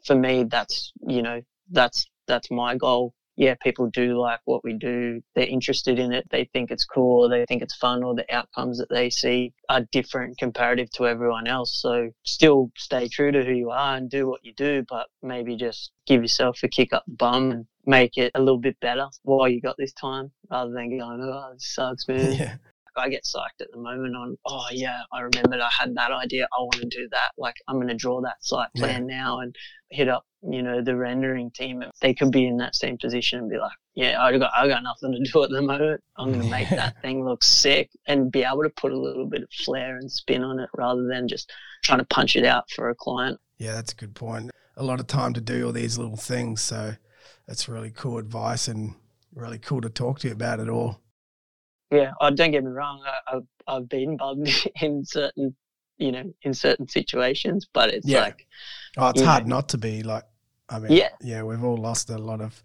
for 0.06 0.16
me 0.16 0.44
that's 0.44 0.92
you 1.08 1.22
know 1.22 1.42
that's 1.72 2.06
that's 2.28 2.52
my 2.52 2.76
goal 2.76 3.14
yeah 3.36 3.56
people 3.62 3.90
do 3.90 4.20
like 4.20 4.40
what 4.46 4.64
we 4.64 4.74
do 4.74 5.22
they're 5.36 5.48
interested 5.48 6.00
in 6.00 6.12
it 6.12 6.26
they 6.30 6.46
think 6.54 6.70
it's 6.70 6.86
cool 6.86 7.26
or 7.26 7.30
they 7.30 7.46
think 7.46 7.62
it's 7.62 7.76
fun 7.76 8.04
or 8.04 8.14
the 8.14 8.34
outcomes 8.34 8.78
that 8.78 8.90
they 8.90 9.10
see 9.10 9.52
are 9.70 9.82
different 9.92 10.38
comparative 10.38 10.90
to 10.92 11.08
everyone 11.08 11.48
else 11.48 11.80
so 11.82 12.10
still 12.24 12.72
stay 12.78 13.08
true 13.08 13.32
to 13.32 13.44
who 13.44 13.54
you 13.54 13.72
are 13.72 13.96
and 13.96 14.10
do 14.10 14.28
what 14.28 14.44
you 14.44 14.54
do 14.54 14.84
but 14.88 15.08
maybe 15.22 15.56
just 15.56 15.92
give 16.06 16.22
yourself 16.22 16.60
a 16.64 16.68
kick 16.68 16.94
up 16.94 17.04
the 17.08 17.16
bum 17.16 17.52
and 17.52 17.66
make 17.86 18.18
it 18.18 18.32
a 18.36 18.40
little 18.40 18.60
bit 18.60 18.80
better 18.80 19.08
while 19.24 19.48
you 19.48 19.60
got 19.60 19.76
this 19.78 19.94
time 19.94 20.32
rather 20.52 20.72
than 20.72 20.98
going 20.98 21.20
oh 21.22 21.50
this 21.54 21.74
sucks 21.74 22.08
man 22.08 22.34
yeah. 22.34 22.56
I 22.98 23.10
get 23.10 23.24
psyched 23.24 23.62
at 23.62 23.72
the 23.72 23.80
moment 23.80 24.16
on, 24.16 24.38
oh 24.46 24.66
yeah, 24.72 25.00
I 25.12 25.22
remembered 25.22 25.60
I 25.60 25.70
had 25.78 25.96
that 25.96 26.12
idea. 26.12 26.48
I 26.58 26.62
want 26.62 26.76
to 26.82 26.88
do 26.88 27.08
that. 27.12 27.32
Like 27.38 27.56
I'm 27.68 27.76
going 27.78 27.88
to 27.88 27.96
draw 27.96 28.22
that 28.22 28.38
site 28.42 28.70
Yeah. 28.76 28.86
plan 28.86 29.08
now 29.08 29.40
and 29.40 29.56
hit 29.90 30.08
up, 30.10 30.26
you 30.42 30.62
know, 30.64 30.82
the 30.82 30.96
rendering 30.96 31.52
team. 31.52 31.84
They 32.02 32.14
could 32.14 32.32
be 32.32 32.48
in 32.48 32.58
that 32.58 32.76
same 32.76 32.98
position 32.98 33.40
and 33.40 33.50
be 33.50 33.58
like, 33.58 33.72
yeah, 33.96 34.22
I 34.24 34.38
got, 34.38 34.52
I 34.56 34.68
got 34.68 34.84
nothing 34.84 35.12
to 35.12 35.32
do 35.32 35.44
at 35.44 35.50
the 35.52 35.62
moment. 35.62 36.02
I'm 36.18 36.30
going 36.32 36.42
to 36.44 36.50
make 36.50 36.70
that 36.70 37.02
thing 37.02 37.24
look 37.26 37.44
sick 37.44 37.90
and 38.08 38.32
be 38.32 38.44
able 38.44 38.64
to 38.64 38.70
put 38.70 38.92
a 38.92 39.00
little 39.00 39.28
bit 39.28 39.44
of 39.44 39.50
flair 39.52 39.98
and 39.98 40.12
spin 40.12 40.44
on 40.44 40.60
it 40.60 40.70
rather 40.76 41.08
than 41.08 41.28
just 41.28 41.52
trying 41.84 42.00
to 42.00 42.06
punch 42.06 42.36
it 42.36 42.46
out 42.46 42.70
for 42.72 42.90
a 42.90 42.96
client. 42.96 43.40
Yeah, 43.58 43.74
that's 43.74 43.94
a 43.94 43.96
good 43.96 44.16
point. 44.16 44.52
A 44.78 44.84
lot 44.84 45.00
of 45.00 45.06
time 45.08 45.34
to 45.34 45.42
do 45.42 45.66
all 45.68 45.72
these 45.72 45.98
little 46.00 46.18
things. 46.18 46.62
So 46.62 46.96
that's 47.48 47.70
really 47.70 47.92
cool 47.92 48.18
advice 48.18 48.68
and 48.68 48.96
really 49.36 49.60
cool 49.60 49.82
to 49.82 49.90
talk 49.90 50.20
to 50.20 50.28
you 50.28 50.34
about 50.34 50.60
it 50.60 50.70
all. 50.70 51.00
Yeah, 51.94 52.12
oh, 52.20 52.30
don't 52.32 52.52
get 52.52 52.64
me 52.64 52.72
wrong. 52.72 53.04
I, 53.06 53.36
I've 53.36 53.48
I've 53.68 53.90
been 53.90 54.18
bugged 54.18 54.68
in 54.82 55.06
certain, 55.06 55.56
you 55.98 56.12
know, 56.12 56.34
in 56.42 56.54
certain 56.54 56.88
situations, 56.88 57.68
but 57.74 57.90
it's 57.94 58.08
Yeah. 58.08 58.22
like, 58.22 58.48
Oh, 58.98 59.10
it's 59.10 59.22
hard 59.22 59.48
know. 59.48 59.56
not 59.56 59.70
to 59.70 59.78
be 59.78 60.04
like, 60.04 60.24
I 60.70 60.80
mean, 60.80 60.92
Yeah. 60.92 61.10
yeah, 61.22 61.44
we've 61.44 61.64
all 61.64 61.78
lost 61.78 62.10
a 62.10 62.18
lot 62.18 62.42
of, 62.42 62.62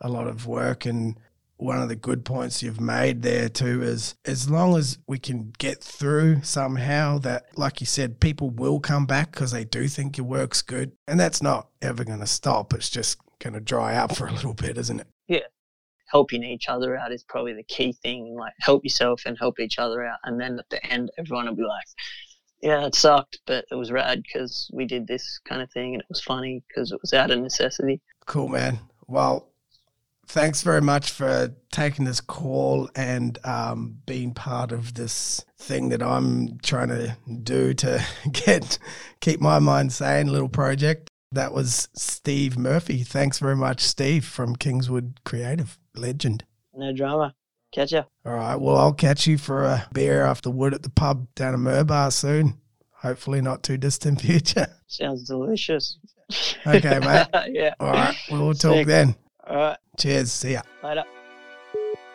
a 0.00 0.08
lot 0.08 0.26
of 0.26 0.46
work. 0.46 0.86
And 0.86 1.18
one 1.56 1.80
of 1.80 1.88
the 1.88 1.96
good 1.96 2.24
points 2.24 2.62
you've 2.62 2.80
made 2.80 3.22
there 3.22 3.48
too 3.48 3.82
is 3.82 4.16
as 4.24 4.50
long 4.50 4.76
as 4.76 4.98
we 5.06 5.18
can 5.18 5.52
get 5.58 5.82
through 5.82 6.42
somehow 6.42 7.18
that, 7.18 7.44
like 7.56 7.80
you 7.80 7.86
said, 7.86 8.20
people 8.20 8.50
will 8.50 8.80
come 8.80 9.06
back 9.06 9.32
because 9.32 9.52
they 9.52 9.64
do 9.64 9.88
think 9.88 10.16
your 10.18 10.26
work's 10.26 10.62
good. 10.62 10.92
And 11.06 11.18
that's 11.18 11.42
not 11.42 11.68
ever 11.80 12.04
going 12.04 12.20
to 12.20 12.26
stop. 12.26 12.74
It's 12.74 12.90
just 12.90 13.18
going 13.38 13.54
to 13.54 13.60
dry 13.60 13.94
up 13.96 14.16
for 14.16 14.26
a 14.26 14.32
little 14.32 14.54
bit, 14.54 14.76
isn't 14.78 15.00
it? 15.00 15.06
Helping 16.14 16.44
each 16.44 16.68
other 16.68 16.96
out 16.96 17.10
is 17.10 17.24
probably 17.24 17.52
the 17.52 17.64
key 17.64 17.92
thing. 17.92 18.36
Like 18.36 18.52
help 18.60 18.84
yourself 18.84 19.22
and 19.26 19.36
help 19.36 19.58
each 19.58 19.80
other 19.80 20.04
out, 20.04 20.20
and 20.22 20.40
then 20.40 20.60
at 20.60 20.70
the 20.70 20.84
end, 20.86 21.10
everyone 21.18 21.46
will 21.46 21.56
be 21.56 21.64
like, 21.64 21.86
"Yeah, 22.62 22.86
it 22.86 22.94
sucked, 22.94 23.40
but 23.46 23.64
it 23.68 23.74
was 23.74 23.90
rad 23.90 24.22
because 24.22 24.70
we 24.72 24.84
did 24.86 25.08
this 25.08 25.40
kind 25.44 25.60
of 25.60 25.72
thing, 25.72 25.94
and 25.94 26.00
it 26.00 26.08
was 26.08 26.22
funny 26.22 26.62
because 26.68 26.92
it 26.92 27.00
was 27.02 27.12
out 27.12 27.32
of 27.32 27.40
necessity." 27.40 28.00
Cool, 28.26 28.48
man. 28.48 28.78
Well, 29.08 29.50
thanks 30.28 30.62
very 30.62 30.80
much 30.80 31.10
for 31.10 31.52
taking 31.72 32.04
this 32.04 32.20
call 32.20 32.88
and 32.94 33.36
um, 33.44 33.98
being 34.06 34.34
part 34.34 34.70
of 34.70 34.94
this 34.94 35.44
thing 35.58 35.88
that 35.88 36.02
I'm 36.02 36.58
trying 36.60 36.88
to 36.90 37.16
do 37.42 37.74
to 37.74 38.06
get 38.32 38.78
keep 39.20 39.40
my 39.40 39.58
mind 39.58 39.92
sane. 39.92 40.28
Little 40.28 40.48
project. 40.48 41.10
That 41.32 41.52
was 41.52 41.88
Steve 41.96 42.56
Murphy. 42.56 43.02
Thanks 43.02 43.40
very 43.40 43.56
much, 43.56 43.80
Steve 43.80 44.24
from 44.24 44.54
Kingswood 44.54 45.18
Creative. 45.24 45.76
Legend. 45.94 46.44
No 46.74 46.92
drama. 46.92 47.34
Catch 47.72 47.92
ya. 47.92 48.04
All 48.24 48.34
right. 48.34 48.56
Well, 48.56 48.76
I'll 48.76 48.92
catch 48.92 49.26
you 49.26 49.36
for 49.38 49.64
a 49.64 49.88
beer 49.92 50.24
after 50.24 50.50
wood 50.50 50.74
at 50.74 50.82
the 50.82 50.90
pub 50.90 51.26
down 51.34 51.54
in 51.54 51.60
Murbar 51.60 52.12
soon. 52.12 52.58
Hopefully, 52.92 53.40
not 53.40 53.62
too 53.62 53.76
distant 53.76 54.20
future. 54.22 54.66
Sounds 54.86 55.24
delicious. 55.24 55.98
Okay, 56.66 56.98
mate. 57.00 57.26
yeah. 57.48 57.74
All 57.80 57.90
right. 57.92 58.16
We'll 58.30 58.54
talk 58.54 58.74
Sick. 58.74 58.86
then. 58.86 59.14
All 59.46 59.56
right. 59.56 59.78
Cheers. 59.98 60.32
See 60.32 60.52
ya. 60.52 60.62
Later. 60.82 61.04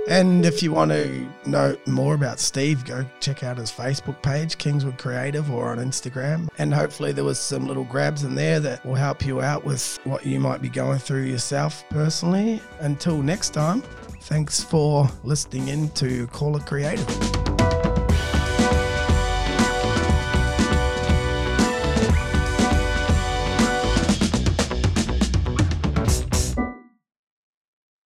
And 0.08 0.46
if 0.46 0.64
you 0.64 0.72
want 0.72 0.92
to 0.92 1.28
know 1.46 1.76
more 1.86 2.16
about 2.16 2.40
Steve, 2.40 2.86
go 2.86 3.06
check 3.20 3.44
out 3.44 3.58
his 3.58 3.72
Facebook 3.72 4.22
page, 4.22 4.58
Kingswood 4.58 4.98
Creative, 4.98 5.50
or 5.52 5.70
on 5.70 5.78
Instagram. 5.78 6.50
And 6.58 6.74
hopefully, 6.74 7.12
there 7.12 7.24
was 7.24 7.40
some 7.40 7.68
little 7.68 7.84
grabs 7.84 8.24
in 8.24 8.36
there 8.36 8.60
that 8.60 8.86
will 8.86 8.96
help 8.96 9.26
you 9.26 9.42
out 9.42 9.66
with 9.66 10.00
what 10.04 10.26
you 10.26 10.40
might 10.40 10.62
be 10.62 10.70
going 10.70 11.00
through 11.00 11.24
yourself 11.24 11.84
personally. 11.90 12.62
Until 12.80 13.22
next 13.22 13.50
time, 13.50 13.82
thanks 14.22 14.64
for 14.64 15.10
listening 15.24 15.68
in 15.68 15.90
to 15.90 16.28
Call 16.28 16.56
It 16.58 16.66
Creative. 16.66 17.49